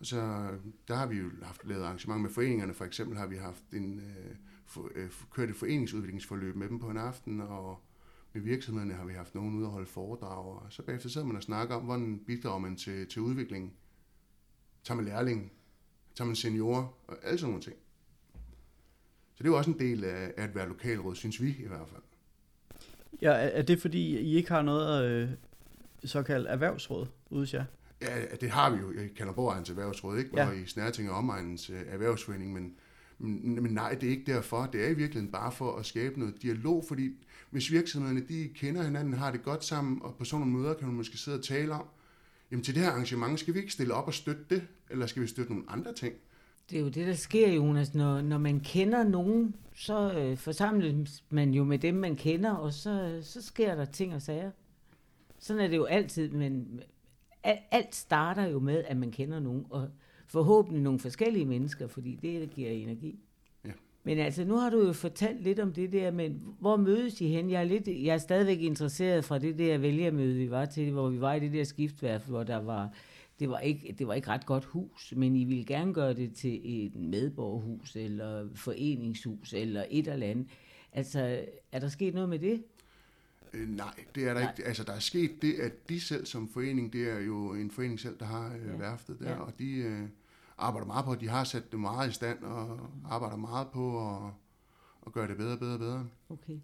[0.00, 0.48] Og så
[0.88, 3.98] der har vi jo haft lavet arrangementer med foreningerne, for eksempel har vi haft en,
[3.98, 4.36] øh,
[4.66, 7.80] for, øh, kørt et foreningsudviklingsforløb med dem på en aften, og
[8.32, 11.36] med virksomhederne har vi haft nogen ude og holde foredrag, og så bagefter sidder man
[11.36, 13.72] og snakker om, hvordan bidrager man til, til udviklingen.
[14.84, 15.52] Tager man lærling,
[16.14, 17.76] tager man seniorer, og alle sådan nogle ting.
[19.34, 21.66] Så det er jo også en del af, af at være lokalråd, synes vi i
[21.66, 22.02] hvert fald.
[23.22, 25.30] Ja, er det fordi, I ikke har noget øh,
[26.04, 27.64] såkaldt erhvervsråd ude jer?
[28.02, 30.30] Ja, det har vi jo i Kalderborg Erhvervsråd, ikke?
[30.36, 30.48] Ja.
[30.48, 32.74] og i Snærting og Omegnens øh, erhvervsforening, men,
[33.18, 34.66] men, men nej, det er ikke derfor.
[34.66, 37.10] Det er i virkeligheden bare for at skabe noget dialog, fordi
[37.50, 40.86] hvis virksomhederne de kender hinanden, har det godt sammen, og på sådan nogle møder kan
[40.86, 41.84] man måske sidde og tale om,
[42.50, 45.22] jamen til det her arrangement, skal vi ikke stille op og støtte det, eller skal
[45.22, 46.14] vi støtte nogle andre ting?
[46.70, 47.94] Det er jo det, der sker, Jonas.
[47.94, 52.72] Når, når man kender nogen, så øh, forsamles man jo med dem, man kender, og
[52.72, 54.50] så, så sker der ting og sager.
[55.38, 56.80] Sådan er det jo altid, men
[57.42, 59.88] alt, alt starter jo med, at man kender nogen, og
[60.26, 63.18] forhåbentlig nogle forskellige mennesker, fordi det, der giver energi.
[63.64, 63.70] Ja.
[64.04, 67.28] Men altså, nu har du jo fortalt lidt om det der, men hvor mødes I
[67.28, 67.50] hen?
[67.50, 71.08] Jeg er, lidt, jeg er stadigvæk interesseret fra det der vælgermøde, vi var til, hvor
[71.08, 72.90] vi var i det der skiftværf, hvor der var
[73.38, 76.34] det var ikke, det var ikke ret godt hus, men I ville gerne gøre det
[76.34, 80.46] til et medborgerhus, eller foreningshus, eller et eller andet.
[80.92, 81.40] Altså,
[81.72, 82.62] er der sket noget med det?
[83.52, 84.50] Øh, nej, det er der nej.
[84.50, 84.68] ikke.
[84.68, 88.00] Altså, der er sket det, at de selv som forening, det er jo en forening
[88.00, 88.76] selv, der har øh, ja.
[88.76, 89.40] værftet der, ja.
[89.40, 90.02] og de øh,
[90.58, 92.78] arbejder meget på, de har sat det meget i stand, og
[93.10, 94.22] arbejder meget på at,
[95.06, 96.06] at gøre det bedre, bedre, bedre.
[96.30, 96.58] Okay.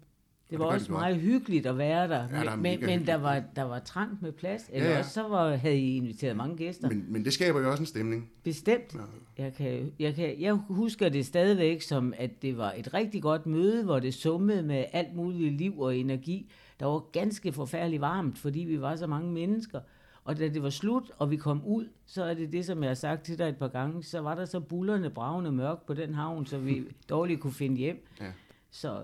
[0.49, 3.43] Det var det også meget hyggeligt at være der, ja, der men, men der, var,
[3.55, 4.99] der var trangt med plads, eller ja, ja.
[4.99, 6.89] også så var, havde I inviteret mange gæster.
[6.89, 8.29] Men, men det skaber jo også en stemning.
[8.43, 8.95] Bestemt.
[8.95, 9.43] Ja.
[9.43, 13.45] Jeg, kan, jeg, kan, jeg husker det stadigvæk som, at det var et rigtig godt
[13.45, 16.51] møde, hvor det summede med alt muligt liv og energi.
[16.79, 19.79] Der var ganske forfærdeligt varmt, fordi vi var så mange mennesker.
[20.23, 22.89] Og da det var slut, og vi kom ud, så er det det, som jeg
[22.89, 25.93] har sagt til dig et par gange, så var der så bullerne bravende mørk på
[25.93, 28.07] den havn, så vi dårligt kunne finde hjem.
[28.21, 28.31] Ja.
[28.71, 29.03] Så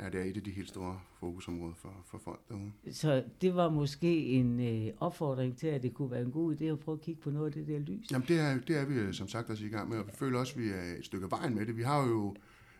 [0.00, 2.72] Ja, det er et af de helt store fokusområder for, for folk derude.
[2.92, 6.64] Så det var måske en øh, opfordring til, at det kunne være en god idé
[6.64, 8.10] at prøve at kigge på noget af det der lys?
[8.12, 10.12] Jamen det er, det er vi øh, som sagt også i gang med, og vi
[10.14, 11.76] føler også, at vi er et stykke vejen med det.
[11.76, 12.36] Vi har jo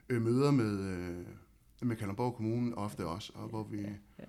[0.08, 1.26] øh, møder med, øh,
[1.83, 3.88] med Kalundborg Kommune ofte også, og hvor vi ja,
[4.19, 4.25] ja.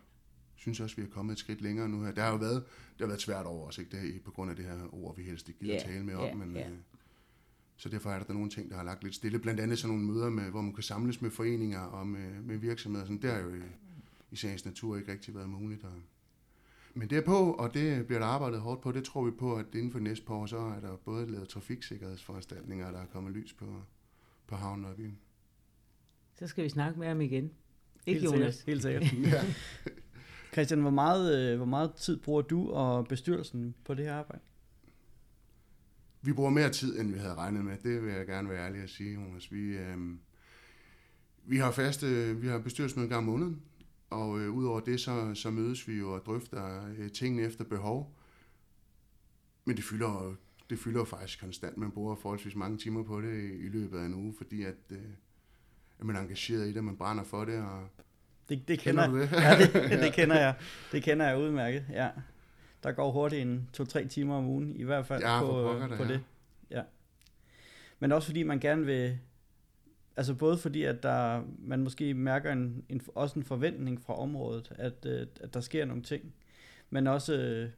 [0.55, 2.11] synes også, vi er kommet et skridt længere nu her.
[2.11, 4.01] Der har jo været, det har været svært over os, ikke?
[4.01, 6.23] Det på grund af det her ord, vi helst ikke gider ja, tale med om,
[6.23, 6.55] ja, men...
[6.55, 6.69] Ja.
[6.69, 6.77] Øh,
[7.81, 9.39] så derfor er der nogle ting, der har lagt lidt stille.
[9.39, 12.57] Blandt andet sådan nogle møder, med, hvor man kan samles med foreninger og med, med
[12.57, 13.05] virksomheder.
[13.05, 13.61] Sådan, det har jo i,
[14.31, 15.83] i sagens natur ikke rigtig været muligt.
[15.83, 15.91] Og,
[16.93, 18.91] men det er på, og det bliver der arbejdet hårdt på.
[18.91, 21.49] Det tror vi på, at inden for næste par år, så er der både lavet
[21.49, 23.75] trafiksikkerhedsforanstaltninger, og der er kommet lys på,
[24.47, 25.19] på havnen og byen.
[26.41, 27.51] Så skal vi snakke med ham igen.
[28.05, 28.55] Ikke helt Jonas?
[28.55, 29.33] Sikkert, helt sikkert.
[29.33, 29.43] ja.
[30.53, 34.41] Christian, hvor meget, øh, hvor meget tid bruger du og bestyrelsen på det her arbejde?
[36.21, 37.77] vi bruger mere tid, end vi havde regnet med.
[37.83, 39.51] Det vil jeg gerne være ærlig at sige, Jonas.
[39.51, 39.97] Vi, øh,
[41.45, 43.61] vi har faste, vi har bestyrelsesmøde en gang om måneden,
[44.09, 48.15] og øh, udover det, så, så mødes vi jo og drøfter øh, tingene efter behov.
[49.65, 50.35] Men det fylder,
[50.69, 51.77] det fylder faktisk konstant.
[51.77, 54.75] Man bruger forholdsvis mange timer på det i, i løbet af en uge, fordi at,
[54.91, 54.97] øh,
[56.01, 57.87] at man er engageret i det, man brænder for det, og
[58.49, 59.31] Det, det kender, Kender det?
[59.31, 59.57] ja,
[59.89, 60.55] det, det kender jeg.
[60.91, 62.09] Det kender jeg udmærket, ja.
[62.83, 65.95] Der går hurtigt en to-tre timer om ugen, i hvert fald Ja, på, pokker da,
[65.97, 66.23] på det.
[66.71, 66.81] Ja.
[67.99, 69.17] Men også fordi man gerne vil,
[70.17, 74.71] altså både fordi, at der, man måske mærker en, en, også en forventning fra området,
[74.75, 76.33] at, øh, at der sker nogle ting,
[76.89, 77.69] men også, øh,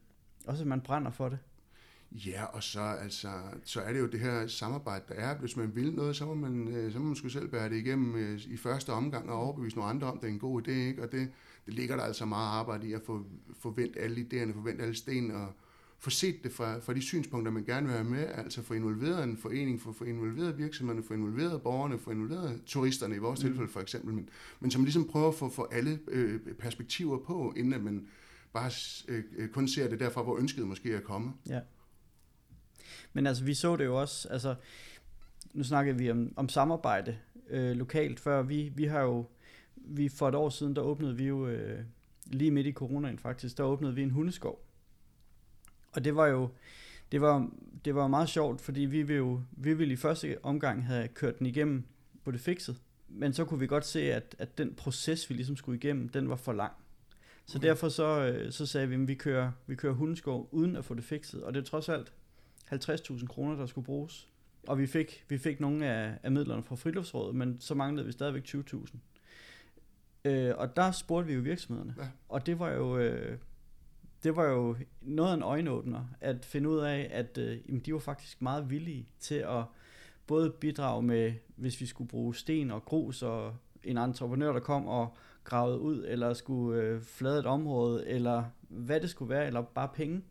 [0.48, 1.40] også at man brænder for det.
[2.14, 3.28] Ja, og så, altså,
[3.64, 5.38] så er det jo det her samarbejde, der er.
[5.38, 7.76] Hvis man vil noget, så må man, øh, så må man sgu selv bære det
[7.76, 10.72] igennem øh, i første omgang og overbevise nogle andre om, det er en god idé.
[10.72, 11.04] Ikke?
[11.04, 11.30] Og det,
[11.66, 13.26] det ligger der altså meget arbejde i at få,
[13.60, 15.48] få vendt alle idéerne, få vendt alle sten og
[16.00, 18.26] få set det fra, fra de synspunkter, man gerne vil have med.
[18.36, 23.16] Altså få involveret en forening, få, få involveret virksomhederne, få involveret borgerne, få involveret turisterne
[23.16, 23.50] i vores mm.
[23.50, 24.14] tilfælde for eksempel.
[24.14, 28.08] Men, men som ligesom prøver at få, få alle øh, perspektiver på, inden at man
[28.54, 28.72] bare
[29.08, 31.34] øh, øh, kun ser det derfra, hvor ønsket måske er kommet.
[31.50, 31.60] Ja.
[33.14, 34.56] Men altså, vi så det jo også, altså,
[35.54, 37.18] nu snakkede vi om, om samarbejde
[37.50, 38.42] øh, lokalt før.
[38.42, 39.26] Vi, vi har jo,
[39.76, 41.80] vi for et år siden, der åbnede vi jo, øh,
[42.26, 44.66] lige midt i coronaen faktisk, der åbnede vi en hundeskov.
[45.92, 46.50] Og det var jo,
[47.12, 47.50] det var,
[47.86, 51.40] det var meget sjovt, fordi vi ville jo, vi ville i første omgang have kørt
[51.40, 51.84] den igennem
[52.24, 52.78] på det fikset.
[53.08, 56.30] Men så kunne vi godt se, at, at den proces, vi ligesom skulle igennem, den
[56.30, 56.74] var for lang.
[57.46, 57.68] Så Okay.
[57.68, 60.94] derfor så, øh, så sagde vi, at vi kører, vi kører hundeskov uden at få
[60.94, 61.44] det fikset.
[61.44, 62.14] Og det er trods alt
[62.74, 64.28] 50.000 kroner, der skulle bruges.
[64.68, 68.12] Og vi fik, vi fik nogle af, af midlerne fra friluftsrådet, men så manglede vi
[68.12, 68.98] stadigvæk 20.000.
[70.26, 71.96] Øh, og der spurgte vi jo virksomhederne.
[71.98, 72.08] Ja.
[72.30, 73.38] Og det var jo, øh,
[74.24, 77.94] det var jo noget af en øjenåbner, at finde ud af, at øh, jamen, de
[77.94, 79.64] var faktisk meget villige til at
[80.28, 84.88] både bidrage med, hvis vi skulle bruge sten og grus, og en entreprenør, der kom
[84.88, 89.62] og gravede ud, eller skulle øh, flade et område, eller hvad det skulle være, eller
[89.62, 90.22] bare penge.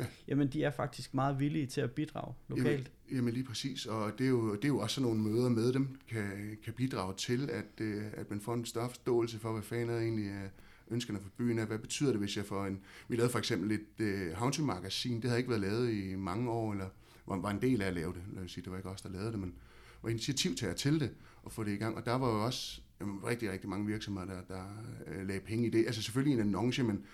[0.00, 0.06] Ja.
[0.28, 2.66] Jamen, de er faktisk meget villige til at bidrage lokalt.
[2.66, 5.48] Jamen, jamen lige præcis, og det er, jo, det er jo også sådan nogle møder
[5.48, 9.52] med dem, kan, kan bidrage til, at, øh, at man får en større forståelse for,
[9.52, 10.48] hvad fanden er egentlig er
[10.90, 11.64] ønskerne for byen er.
[11.64, 12.80] Hvad betyder det, hvis jeg får en...
[13.08, 16.72] Vi lavede for eksempel et øh, Haunty-magasin, det havde ikke været lavet i mange år,
[16.72, 16.88] eller
[17.26, 18.22] var, var en del af at lave det.
[18.34, 19.54] Lad os sige, det var ikke os, der lavede det, men
[20.02, 21.10] var initiativtager til det,
[21.42, 21.96] og få det i gang.
[21.96, 24.64] Og der var jo også jamen, rigtig, rigtig mange virksomheder, der, der
[25.06, 25.86] øh, lagde penge i det.
[25.86, 27.04] Altså selvfølgelig en annonce, men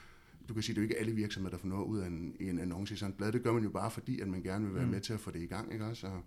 [0.48, 2.37] du kan sige, det er jo ikke alle virksomheder, der får noget ud af en,
[2.40, 3.32] en annonce i sådan et blad.
[3.32, 4.90] Det gør man jo bare fordi, at man gerne vil være Mm.
[4.90, 5.72] med til at få det i gang.
[5.72, 6.06] Ikke også?
[6.06, 6.22] Og,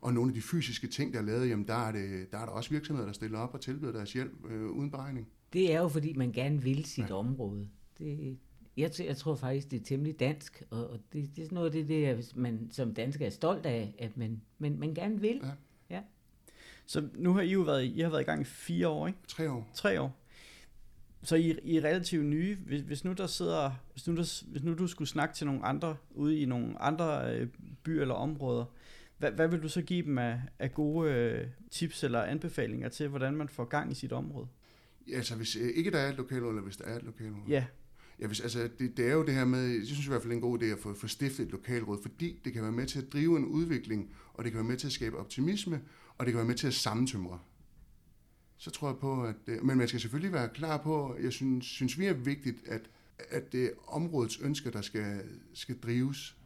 [0.00, 2.44] og nogle af de fysiske ting, der er lavet, jamen der er, det, der er
[2.44, 5.28] der også virksomheder, der stiller op og tilbyder deres hjælp øh, uden beregning.
[5.52, 7.06] Det er jo, fordi man gerne vil sit Ja.
[7.08, 7.14] ja.
[7.14, 7.68] område.
[7.98, 8.38] Det,
[8.76, 11.54] jeg, t- jeg tror faktisk, det er temmelig dansk, og, og det, det er sådan
[11.54, 14.94] noget af det, det er, man som dansker er stolt af, at man, man, man
[14.94, 15.40] gerne vil.
[15.90, 16.00] Ja.
[16.86, 19.18] Så nu har I jo været, I har været i gang i fire år, ikke?
[19.28, 19.70] Tre år.
[19.74, 20.20] Tre år.
[21.24, 22.56] Så I, I er relativt nye.
[22.66, 25.64] Hvis, hvis nu der sidder, hvis nu, der, hvis nu du skulle snakke til nogle
[25.64, 27.48] andre ude i nogle andre øh,
[27.82, 28.64] byer eller områder,
[29.18, 33.08] hvad, hvad vil du så give dem af, af gode øh, tips eller anbefalinger til,
[33.08, 34.46] hvordan man får gang i sit område?
[35.08, 37.48] Ja, altså hvis øh, ikke der er et lokalråd, eller hvis der er et lokalråd.
[37.48, 37.64] Ja,
[38.20, 40.30] Ja, hvis, altså, det, det er jo det her med, jeg synes i hvert fald,
[40.30, 42.72] det er en god idé at få, få stiftet et lokalråd, fordi det kan være
[42.72, 45.80] med til at drive en udvikling, og det kan være med til at skabe optimisme,
[46.18, 47.38] og det kan være med til at sammentømre.
[48.58, 49.34] Så tror jeg på, at...
[49.46, 52.80] øh, Men man skal selvfølgelig være klar på, jeg synes, synes vi er vigtigt, at,
[53.30, 55.20] at det er områdets ønsker, der skal,
[55.54, 56.36] skal drives.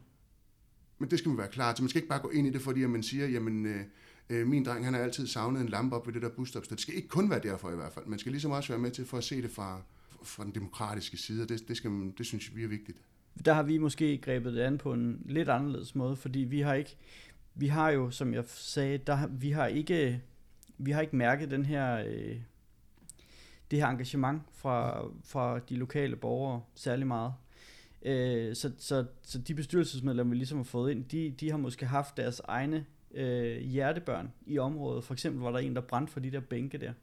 [0.99, 1.83] Men det skal man være klar til.
[1.83, 3.81] Man skal ikke bare gå ind i det, fordi at man siger, jamen, øh,
[4.29, 6.65] øh, min dreng, han har altid savnet en lampe op ved det der busstop.
[6.65, 8.05] Så det skal ikke kun være derfor i hvert fald.
[8.05, 9.81] Man skal ligesom også være med til for at se det fra,
[10.23, 12.97] fra den demokratiske side, og det, det, skal, man- det synes vi er vigtigt.
[13.45, 16.73] der har vi måske grebet det an på en lidt anderledes måde, fordi vi har
[16.73, 16.97] ikke,
[17.55, 20.21] vi har jo, som jeg sagde, der, vi har ikke,
[20.79, 22.35] vi har ikke mærket den her, øh,
[23.71, 27.33] det her engagement fra, fra de lokale borgere særlig meget.
[28.01, 31.85] Øh, så, så, så de bestyrelsesmedlemmer, vi ligesom har fået ind, de, de har måske
[31.85, 35.03] haft deres egne øh, hjertebørn i området.
[35.03, 36.93] For eksempel var der en, der brændte for de der bænke der.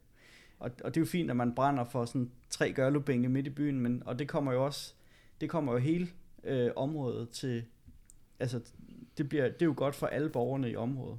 [0.59, 3.51] Og, og det er jo fint, at man brænder for sådan tre gørlubænke midt i
[3.51, 4.95] byen, men, og det kommer jo også,
[5.41, 6.09] det kommer jo hele
[6.45, 7.65] øh, området til,
[8.41, 8.61] altså
[9.19, 11.19] det, bliver, det er jo godt for alle borgerne i området.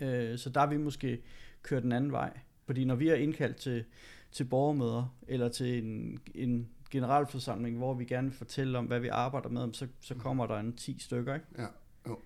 [0.00, 1.22] Øh, så der er vi måske
[1.62, 2.38] kørt den anden vej.
[2.66, 3.84] Fordi når vi er indkaldt til,
[4.30, 9.08] til borgermøder, eller til en, en generalforsamling, hvor vi gerne vil fortælle om, hvad vi
[9.08, 11.46] arbejder med, så, så kommer der en 10 stykker, ikke?
[11.58, 11.66] Ja,
[12.08, 12.18] jo.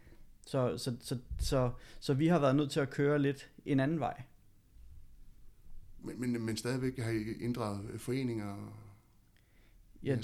[0.46, 4.00] Så, så, så, så, så vi har været nødt til at køre lidt en anden
[4.00, 4.22] vej.
[5.98, 8.72] Men, men, men stadigvæk har I inddraget foreninger og
[10.02, 10.16] Ja.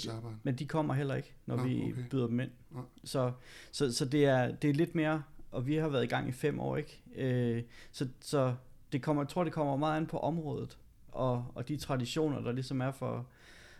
[0.43, 2.03] Men de kommer heller ikke, når Nå, vi okay.
[2.09, 2.51] byder dem ind.
[2.71, 2.81] Nå.
[3.03, 3.31] Så,
[3.71, 6.31] så, så det, er, det er lidt mere, og vi har været i gang i
[6.31, 7.01] fem år, ikke?
[7.15, 8.55] Øh, så så
[8.91, 10.77] det kommer, jeg tror, det kommer meget an på området,
[11.11, 13.27] og, og de traditioner, der ligesom er for,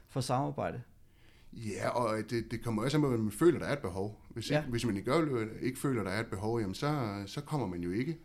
[0.08, 0.82] for samarbejde.
[1.54, 4.22] Ja, og det, det kommer også an på, at man føler, der er et behov.
[4.30, 4.58] Hvis, Ja.
[4.60, 7.68] ikke, hvis man ikke, gør, ikke føler, der er et behov, jamen så, så kommer
[7.68, 8.18] man jo ikke.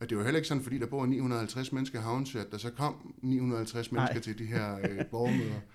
[0.00, 2.58] Og det var heller ikke sådan, fordi der bor 950 mennesker i Havnsø, at der
[2.58, 4.00] så kom 950 Nej.
[4.00, 5.60] mennesker til de her øh, borgermøder.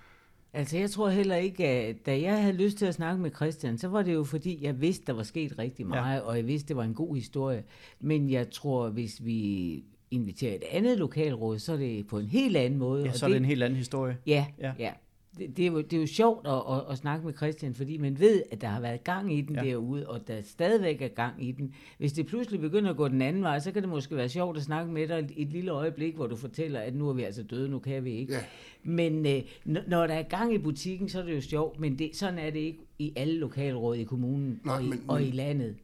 [0.54, 3.78] Altså, jeg tror heller ikke, at da jeg havde lyst til at snakke med Christian,
[3.78, 6.22] så var det jo fordi, jeg vidste, der var sket rigtig meget, ja.
[6.22, 7.64] og jeg vidste, det var en god historie.
[8.00, 12.58] Men jeg tror, hvis vi inviterer et andet lokalråd, så er det på en helt
[12.58, 13.04] anden måde.
[13.04, 14.18] Ja, og så er det en helt anden historie.
[14.28, 14.72] Ja, Ja.
[14.80, 14.92] ja.
[15.40, 17.98] Det, det, er jo, det er jo sjovt at, at, at snakke med Christian, fordi
[17.98, 19.62] man ved, at der har været gang i den Ja.
[19.62, 21.74] derude, og der stadigvæk er gang i den.
[21.98, 24.58] Hvis det pludselig begynder at gå den anden vej, så kan det måske være sjovt
[24.58, 27.44] at snakke med dig et, lille øjeblik, hvor du fortæller, at nu er vi altså
[27.44, 28.34] døde, nu kan vi ikke.
[28.34, 28.40] Ja.
[28.84, 29.42] Men øh,
[29.88, 32.50] når der er gang i butikken, så er det jo sjovt, men det, sådan er
[32.50, 35.76] det ikke i alle lokalråd i kommunen Nej, og, i, men- og i landet.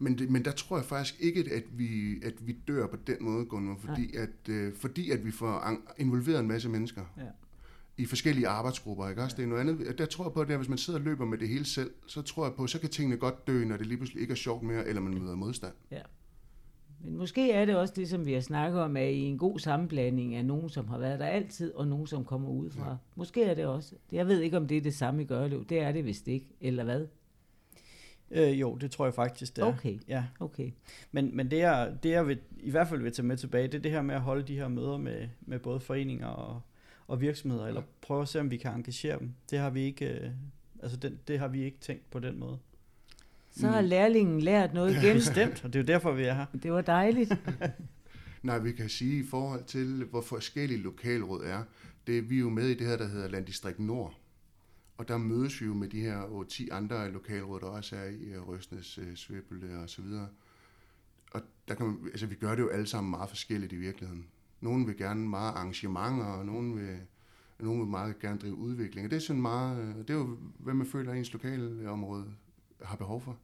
[0.00, 1.88] Men, det, men der tror jeg faktisk ikke, at vi,
[2.22, 6.40] at vi dør på den måde, Gunnar, fordi, at, øh, fordi at vi får involveret
[6.40, 7.22] en masse mennesker Ja.
[7.98, 9.08] I forskellige arbejdsgrupper.
[9.08, 9.22] Ikke?
[9.22, 9.98] Også, det er noget andet.
[9.98, 12.22] Der tror jeg på, at hvis man sidder og løber med det hele selv, så
[12.22, 14.62] tror jeg på, så kan tingene godt dø, når det lige pludselig ikke er sjovt
[14.62, 15.72] mere, eller man møder modstand.
[15.90, 16.02] Ja.
[17.00, 19.58] Men måske er det også det, som vi har snakket om, at i en god
[19.58, 22.90] sammenblanding af nogen, som har været der altid, og nogen, som kommer udefra.
[22.90, 22.96] Ja.
[23.16, 23.94] Måske er det også.
[24.12, 25.64] Jeg ved ikke, om det er det samme i Gørlev.
[25.64, 26.46] Det er det vist ikke.
[26.60, 27.06] Eller hvad?
[28.30, 29.66] Øh, jo, det tror jeg faktisk, det er.
[29.66, 29.98] Okay.
[30.08, 30.24] Ja.
[30.40, 30.70] Okay.
[31.12, 33.74] Men, men det, jeg, det jeg vil, i hvert fald vil tage med tilbage, det
[33.74, 36.60] er det her med at holde de her møder med, med både foreninger og,
[37.08, 39.34] og virksomheder, eller prøve at se, om vi kan engagere dem.
[39.50, 40.30] Det har vi ikke, øh,
[40.82, 42.58] altså den, det har vi ikke tænkt på den måde.
[43.50, 45.14] Så har lærlingen lært noget igen.
[45.14, 46.46] Bestemt, og det er jo derfor, vi er her.
[46.62, 47.32] Det var dejligt.
[48.42, 51.62] Nej, vi kan sige i forhold til, hvor forskellige lokalråd er,
[52.06, 54.14] det, vi er jo med i det her, der hedder Landdistrikt Nord.
[54.98, 58.24] Og der mødes vi jo med de her 8-10 andre lokalråd, der også er i
[58.24, 60.28] øh, Røsnes, øh, Svebølle og så videre.
[61.30, 64.26] Og der kan man, altså, vi gør det jo alle sammen meget forskelligt i virkeligheden.
[64.60, 66.96] Nogle vil gerne meget arrangementer, og nogle vil,
[67.60, 69.04] nogle vil meget gerne drive udvikling.
[69.06, 72.24] Og det er sådan meget, øh, det er jo, hvad man føler, ens lokale område
[72.82, 73.36] har behov for.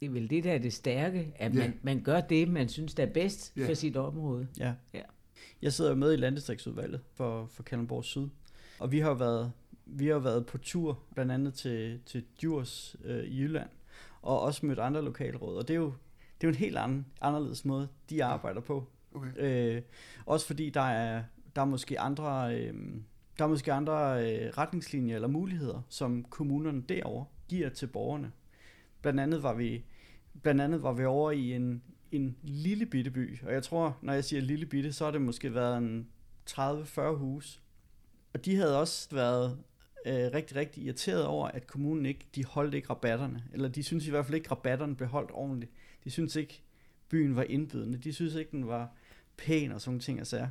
[0.00, 1.58] Det er vel det, der er det stærke, at Ja.
[1.58, 3.68] man, man gør det, man synes, der er bedst Ja.
[3.68, 4.48] for sit område.
[4.58, 4.74] Ja.
[4.94, 5.02] Ja.
[5.62, 8.28] Jeg sidder jo med i landdistriktsudvalget for, for Kalundborg Syd,
[8.78, 9.52] og vi har været,
[9.86, 13.68] vi har været på tur, blandt andet til, til Djurs øh, i Jylland,
[14.22, 15.92] og også mødt andre lokalråd, og det er jo,
[16.40, 18.84] det er jo en helt anden, anderledes måde, de arbejder på.
[19.14, 19.76] Okay.
[19.76, 19.82] Øh,
[20.26, 21.22] også fordi der er,
[21.56, 22.74] der er måske andre, øh,
[23.38, 28.32] der er måske andre øh, retningslinjer eller muligheder, som kommunerne derover giver til borgerne.
[29.02, 29.84] Blandt andet var vi,
[30.42, 34.12] blandt andet var vi over i en, en lille bitte by, og jeg tror, når
[34.12, 36.08] jeg siger lille bitte, så har det måske været en
[36.50, 37.60] 30-40 hus.
[38.34, 39.58] Og de havde også været
[40.06, 44.06] øh, rigtig, rigtig irriteret over, at kommunen ikke, de holdt ikke rabatterne, eller de synes
[44.06, 45.72] i hvert fald ikke, rabatterne blev holdt ordentligt.
[46.04, 46.62] De synes ikke,
[47.08, 47.98] byen var indbydende.
[47.98, 48.92] De synes ikke, den var
[49.36, 50.48] pæn og sådan nogle ting og sager.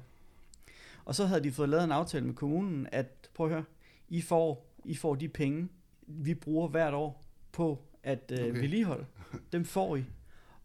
[1.06, 3.64] Og så havde de fået lavet en aftale med kommunen, at prøv at høre,
[4.10, 5.70] I får, I får de penge,
[6.08, 8.60] vi bruger hvert år på at øh, Okay.
[8.60, 9.06] vedligeholde.
[9.52, 10.04] Dem får I,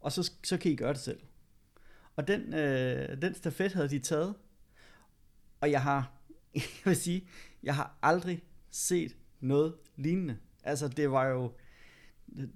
[0.01, 1.21] og så, så kan I gøre det selv.
[2.17, 4.35] Og den, øh, den stafet havde de taget,
[5.61, 6.13] og jeg har,
[6.55, 7.29] jeg vil sige,
[7.63, 10.39] jeg har aldrig set noget lignende.
[10.65, 11.53] Altså det var jo,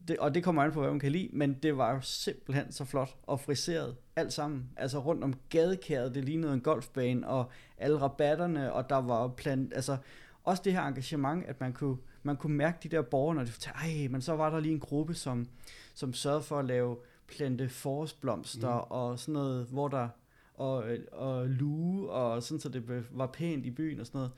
[0.08, 2.72] det, og det kommer an på, hvad man kan lide, men det var jo simpelthen
[2.72, 4.70] så flot og friseret alt sammen.
[4.76, 9.72] Altså rundt om gadekæret, det lignede en golfbane, og alle rabatterne, og der var plant,
[9.74, 9.96] altså
[10.44, 13.50] også det her engagement, at man kunne, man kunne mærke de der borgere, når de
[13.50, 15.48] fortalte, ej, men så var der lige en gruppe, som,
[15.94, 18.86] som sørgede for at lave plante forårsblomster mm.
[18.90, 20.08] og sådan noget, hvor der,
[20.54, 24.32] og, og luge, og sådan, så det var pænt i byen og sådan noget.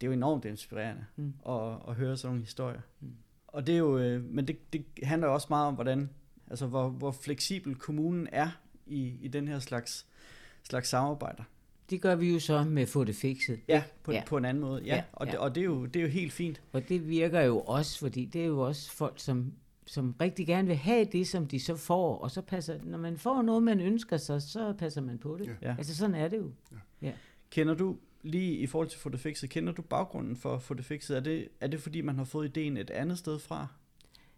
[0.00, 1.34] Det er jo enormt inspirerende mm.
[1.48, 2.80] at, at høre sådan nogle historier.
[3.00, 3.12] Mm.
[3.48, 6.10] Og det er jo, øh, men det, det handler også meget om, hvordan,
[6.50, 8.50] altså hvor, hvor fleksibel kommunen er
[8.86, 10.06] i, i den her slags,
[10.62, 11.42] slags samarbejder.
[11.90, 13.60] Det gør vi jo så med Få det fikset.
[13.68, 14.16] Ja, på, Ja.
[14.18, 14.24] ja.
[14.24, 14.82] på en anden måde.
[14.82, 15.32] Ja, Ja, ja og, ja.
[15.32, 16.60] Det, og det, er jo, det er jo helt fint.
[16.72, 19.52] Og det virker jo også, fordi det er jo også folk, som,
[19.86, 23.18] som rigtig gerne vil have det, som de så får, og så passer, når man
[23.18, 25.46] får noget, man ønsker sig, så passer man på det.
[25.46, 25.52] Ja.
[25.70, 25.74] Ja.
[25.78, 26.50] Altså sådan er det jo.
[27.50, 30.84] Kender du, lige i forhold til Få det fikset, kender du baggrunden for Få det
[30.84, 31.16] fikset?
[31.16, 33.66] Er det, er det fordi, man har fået ideen et andet sted fra?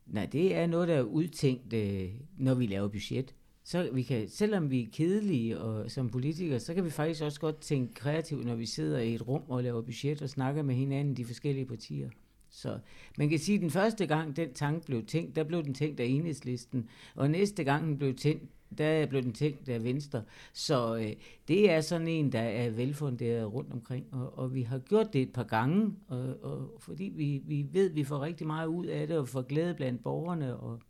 [0.07, 3.35] Nej, det er noget, der er udtænkt, øh, når vi laver budget.
[3.65, 7.41] Så vi kan, selvom vi er kedelige og, som politikere, så kan vi faktisk også
[7.41, 10.75] godt tænke kreativt, når vi sidder i et rum og laver budget og snakker med
[10.75, 12.11] hinanden, de forskellige partier.
[12.51, 12.79] Så
[13.19, 16.01] man kan sige, at den første gang, den tanke blev tænkt, der blev den tænkt
[16.01, 18.45] af enhedslisten, og næste gang den blev tænkt,
[18.79, 20.23] der blev den tænkt af Venstre.
[20.53, 21.13] Så øh,
[21.49, 25.23] det er sådan en, der er velfunderet rundt omkring, og, og vi har gjort det
[25.23, 28.87] et par gange, og, og fordi vi, vi ved, at vi får rigtig meget ud
[28.87, 30.81] af det, og får glæde blandt borgerne, og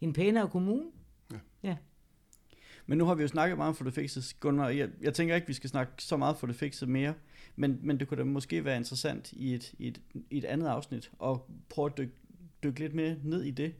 [0.00, 0.84] en pænere kommune.
[2.86, 4.68] Men nu har vi jo snakket meget om Få det fikset, Gunnar.
[4.68, 7.14] Jeg, jeg tænker ikke, vi skal snakke så meget for det fikset mere,
[7.56, 10.00] men, men det kunne da måske være interessant i et, i et,
[10.30, 11.36] i et andet afsnit at
[11.68, 12.14] prøve at dykke,
[12.62, 13.74] dykke lidt mere ned i det.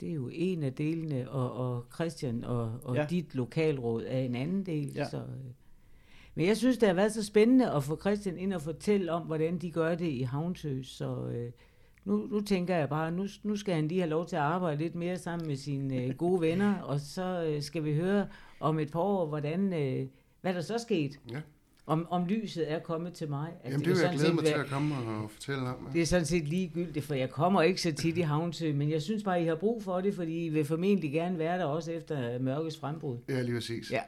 [0.00, 3.06] Det er jo en af delene, og, og Christian og, og Ja.
[3.10, 4.92] dit lokalråd er en anden del.
[4.94, 5.08] Ja.
[5.08, 5.24] Så, øh.
[6.34, 9.22] Men jeg synes, det har været så spændende at få Christian ind og fortælle om,
[9.22, 10.82] hvordan de gør det i Havnsø.
[10.82, 11.52] Så øh,
[12.04, 14.78] nu, nu tænker jeg bare, nu, nu skal han lige have lov til at arbejde
[14.82, 18.28] lidt mere sammen med sine øh, gode venner, og så øh, skal vi høre
[18.60, 20.06] om et par år, hvordan, øh,
[20.40, 21.20] hvad der så er sket.
[21.32, 21.40] Ja.
[21.86, 23.48] Om, om lyset er kommet til mig.
[23.48, 25.88] Altså, Jamen, det vil vil jeg glæde mig til at komme og fortælle om.
[25.92, 29.02] det er sådan set ligegyldigt, for jeg kommer ikke så tit i Havnsø, men jeg
[29.02, 31.92] synes bare, I har brug for det, fordi I vil formentlig gerne være der også
[31.92, 33.18] efter mørkets frembrud.
[33.28, 33.90] Ja, lige præcis.
[33.90, 34.00] Ja.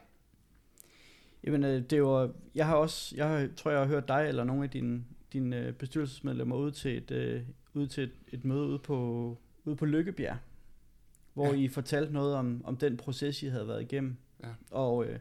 [1.44, 4.64] Jamen, øh, det var, jeg har også, jeg tror, jeg har hørt dig eller nogle
[4.64, 7.42] af dine, dine øh, bestyrelsesmedlemmer ude til et, øh,
[7.74, 10.36] ude til et, et møde ude på, ude på Lykkebjerg,
[11.34, 11.52] hvor Ja.
[11.52, 11.58] ja.
[11.58, 14.16] I fortalte noget om, om den proces, I havde været igennem.
[14.42, 14.48] Ja.
[14.70, 15.18] Og, øh,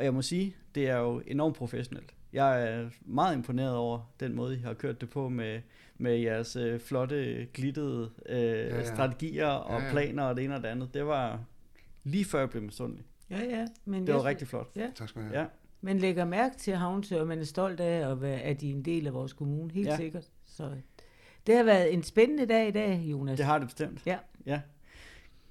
[0.00, 2.14] og jeg må sige, det er jo enormt professionelt.
[2.32, 5.60] Jeg er meget imponeret over den måde, I har kørt det på med,
[5.98, 8.76] med jeres øh, flotte, glittede øh, ja, ja.
[8.76, 8.84] ja.
[8.84, 9.86] strategier og Ja, ja, ja.
[9.86, 9.92] ja.
[9.92, 10.94] planer og det ene og det andet.
[10.94, 11.40] Det var
[12.04, 13.04] lige før jeg blev misundelig.
[13.30, 13.66] Ja, ja.
[13.84, 14.76] Men Det var rigtig flot.
[14.94, 15.40] Tak skal du have.
[15.40, 15.46] Ja.
[15.80, 18.74] Man lægger mærke til Havnsø, og man er stolt af at være at de er
[18.74, 19.92] en del af vores kommune, helt ja.
[19.92, 19.96] Ja.
[19.96, 20.30] sikkert.
[20.46, 20.70] Så
[21.46, 23.36] det har været en spændende dag i dag, Jonas.
[23.36, 24.02] Det har det bestemt.
[24.06, 24.18] Ja.
[24.46, 24.60] ja.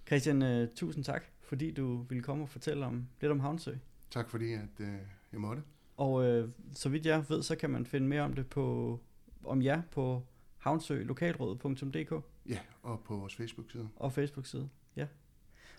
[0.08, 3.72] Christian, uh, tusind tak, fordi du ville komme og fortælle om, lidt om Havnsø.
[4.12, 4.88] Tak fordi, at øh,
[5.32, 5.64] jeg måtte.
[5.98, 9.00] Og uh, så vidt jeg ved, så kan man finde mere om det på
[9.44, 10.24] om jer på
[10.58, 13.90] havnsølokalrådet.dk Ja, og på vores Facebook-side.
[13.96, 14.70] og Facebook-side.
[14.96, 15.08] Ja.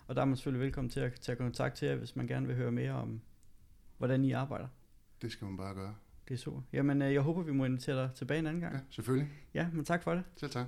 [0.07, 2.47] Og der er man selvfølgelig velkommen til at tage kontakt til jer, hvis man gerne
[2.47, 3.21] vil høre mere om,
[3.97, 4.67] hvordan I arbejder.
[5.21, 5.95] Det skal man bare gøre.
[6.27, 6.61] Det er super.
[6.73, 8.75] Jamen, uh, jeg håber, vi må invitere dig tilbage en anden gang.
[8.75, 9.29] Ja, selvfølgelig.
[9.53, 10.23] Ja, men tak for det.
[10.35, 10.67] Selv tak.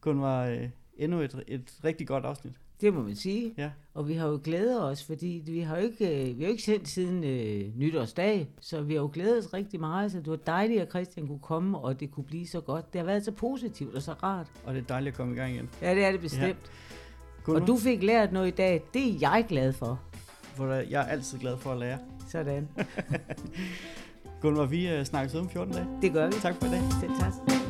[0.00, 2.60] Kun var uh, endnu et, et rigtig godt afsnit.
[2.82, 3.54] Det må man sige.
[3.58, 3.70] Ja.
[3.94, 6.50] Og vi har jo glædet os, fordi vi har jo ikke, øh, vi har jo
[6.50, 10.26] ikke sendt siden øh, nytårsdag, så vi har jo glædet os rigtig meget, så det
[10.30, 12.92] var dejligt, at Christian kunne komme, og det kunne blive så godt.
[12.92, 14.46] Det har været så positivt og så rart.
[14.64, 15.68] Og det er dejligt at komme i gang igen.
[15.82, 16.70] Ja, det er det bestemt.
[17.48, 17.52] Ja.
[17.52, 20.00] Og du fik lært noget i dag, det er jeg glad for.
[20.58, 21.98] der- jeg er altid glad for at lære.
[22.28, 22.68] Sådan.
[24.42, 25.86] Gunvar, vi uh, snakkes om 14 dage.
[26.02, 26.32] Det gør vi.
[26.32, 26.80] Tak for i dag.
[27.00, 27.61] Selv tak.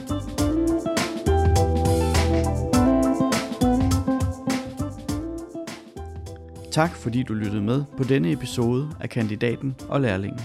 [6.73, 10.41] Tak fordi du lyttede med på denne episode af Kandidaten og Lærlingen.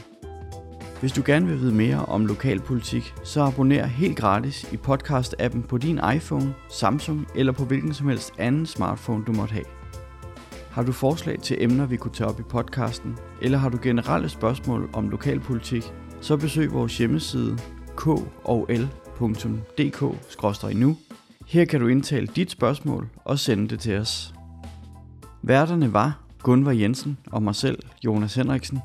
[1.00, 5.78] Hvis du gerne vil vide mere om lokalpolitik, så abonner helt gratis i podcast-appen på
[5.78, 9.66] din iPhone, Samsung eller på hvilken som helst anden smartphone du måtte have.
[10.72, 14.30] Har du forslag til emner, vi kunne tage op i podcasten, eller har du generelle
[14.30, 15.84] spørgsmål om lokalpolitik,
[16.22, 17.58] så besøg vores hjemmeside
[17.96, 18.88] kol.dk-nu.
[21.48, 24.34] Her kan du indtale dit spørgsmål og sende det til os.
[25.48, 28.80] Værterne var Gunvar Jensen og mig selv, Jonas Henriksen.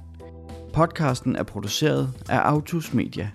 [0.75, 3.31] Podcasten er produceret af Autus Media.